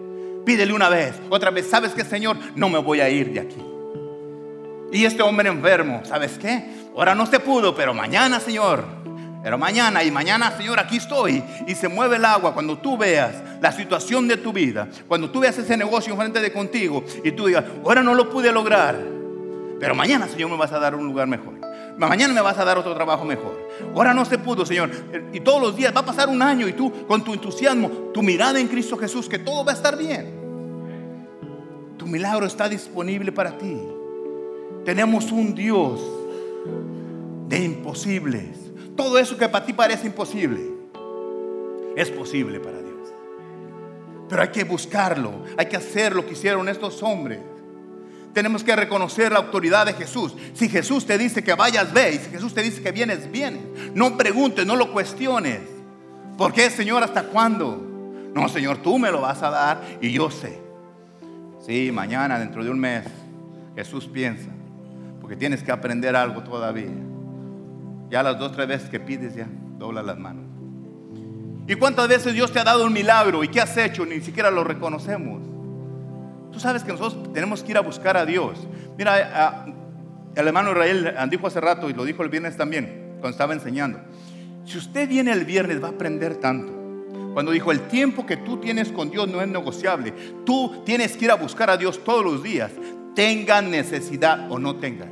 [0.45, 2.37] Pídele una vez, otra vez, ¿sabes qué, Señor?
[2.55, 3.65] No me voy a ir de aquí.
[4.93, 6.65] Y este hombre enfermo, ¿sabes qué?
[6.97, 8.85] Ahora no se pudo, pero mañana, Señor.
[9.43, 11.43] Pero mañana y mañana, Señor, aquí estoy.
[11.67, 14.89] Y se mueve el agua cuando tú veas la situación de tu vida.
[15.09, 18.53] Cuando tú veas ese negocio enfrente de contigo y tú digas, ahora no lo pude
[18.53, 18.97] lograr.
[19.81, 21.64] Pero mañana, Señor, me vas a dar un lugar mejor.
[21.97, 23.69] Mañana me vas a dar otro trabajo mejor.
[23.95, 24.91] Ahora no se pudo, Señor.
[25.33, 28.23] Y todos los días va a pasar un año y tú con tu entusiasmo, tu
[28.23, 30.43] mirada en Cristo Jesús, que todo va a estar bien.
[31.97, 33.77] Tu milagro está disponible para ti.
[34.85, 36.01] Tenemos un Dios
[37.49, 38.59] de imposibles.
[38.97, 40.61] Todo eso que para ti parece imposible
[41.97, 43.13] es posible para Dios.
[44.29, 47.41] Pero hay que buscarlo, hay que hacer lo que hicieron estos hombres
[48.35, 50.35] tenemos que reconocer la autoridad de Jesús.
[50.55, 52.15] Si Jesús te dice que vayas, ve.
[52.15, 53.63] Y si Jesús te dice que vienes, vienes.
[53.95, 55.61] No preguntes, no lo cuestiones.
[56.37, 57.81] ¿Por qué, Señor, hasta cuándo?
[58.35, 60.59] No, Señor, tú me lo vas a dar y yo sé.
[61.65, 63.05] Sí, mañana, dentro de un mes,
[63.77, 64.51] Jesús piensa.
[65.21, 66.91] Porque tienes que aprender algo todavía.
[68.11, 69.47] Ya las dos, tres veces que pides, ya
[69.79, 70.45] dobla las manos.
[71.67, 73.43] ¿Y cuántas veces Dios te ha dado un milagro?
[73.45, 74.05] ¿Y qué has hecho?
[74.05, 75.54] Ni siquiera lo reconocemos.
[76.55, 78.57] Tú sabes que nosotros tenemos que ir a buscar a Dios.
[78.97, 79.67] Mira,
[80.37, 83.99] el hermano Israel dijo hace rato y lo dijo el viernes también, cuando estaba enseñando.
[84.65, 86.73] Si usted viene el viernes va a aprender tanto.
[87.33, 90.13] Cuando dijo, el tiempo que tú tienes con Dios no es negociable.
[90.47, 92.71] Tú tienes que ir a buscar a Dios todos los días.
[93.17, 95.09] Tenga necesidad o no tengas.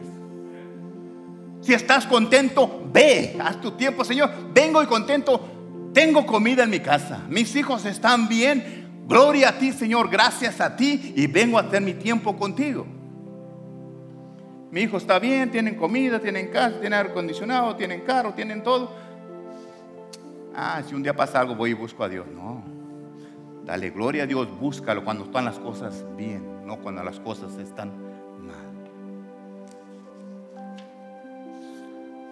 [1.60, 4.30] Si estás contento, ve, haz tu tiempo, Señor.
[4.54, 5.90] Vengo y contento.
[5.92, 7.22] Tengo comida en mi casa.
[7.28, 8.81] Mis hijos están bien.
[9.12, 12.86] Gloria a ti, Señor, gracias a ti y vengo a hacer mi tiempo contigo.
[14.70, 18.90] Mi hijo está bien, tienen comida, tienen casa, tienen aire acondicionado, tienen carro, tienen todo.
[20.54, 22.26] Ah, si un día pasa algo, voy y busco a Dios.
[22.26, 22.64] No.
[23.66, 27.90] Dale gloria a Dios, búscalo cuando están las cosas bien, no cuando las cosas están
[28.46, 28.72] mal.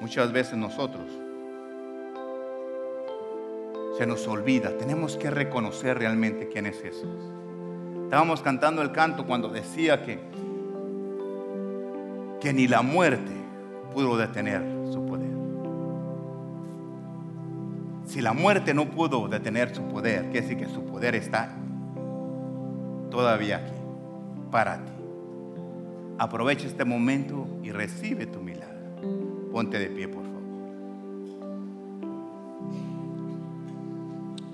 [0.00, 1.04] Muchas veces nosotros
[4.00, 7.18] se nos olvida, tenemos que reconocer realmente quién es Jesús.
[8.04, 10.18] Estábamos cantando el canto cuando decía que,
[12.40, 13.30] que ni la muerte
[13.92, 15.28] pudo detener su poder.
[18.06, 21.54] Si la muerte no pudo detener su poder, quiere decir que su poder está
[23.10, 23.74] todavía aquí,
[24.50, 24.92] para ti.
[26.16, 29.50] Aprovecha este momento y recibe tu milagro.
[29.52, 30.19] Ponte de pie, por.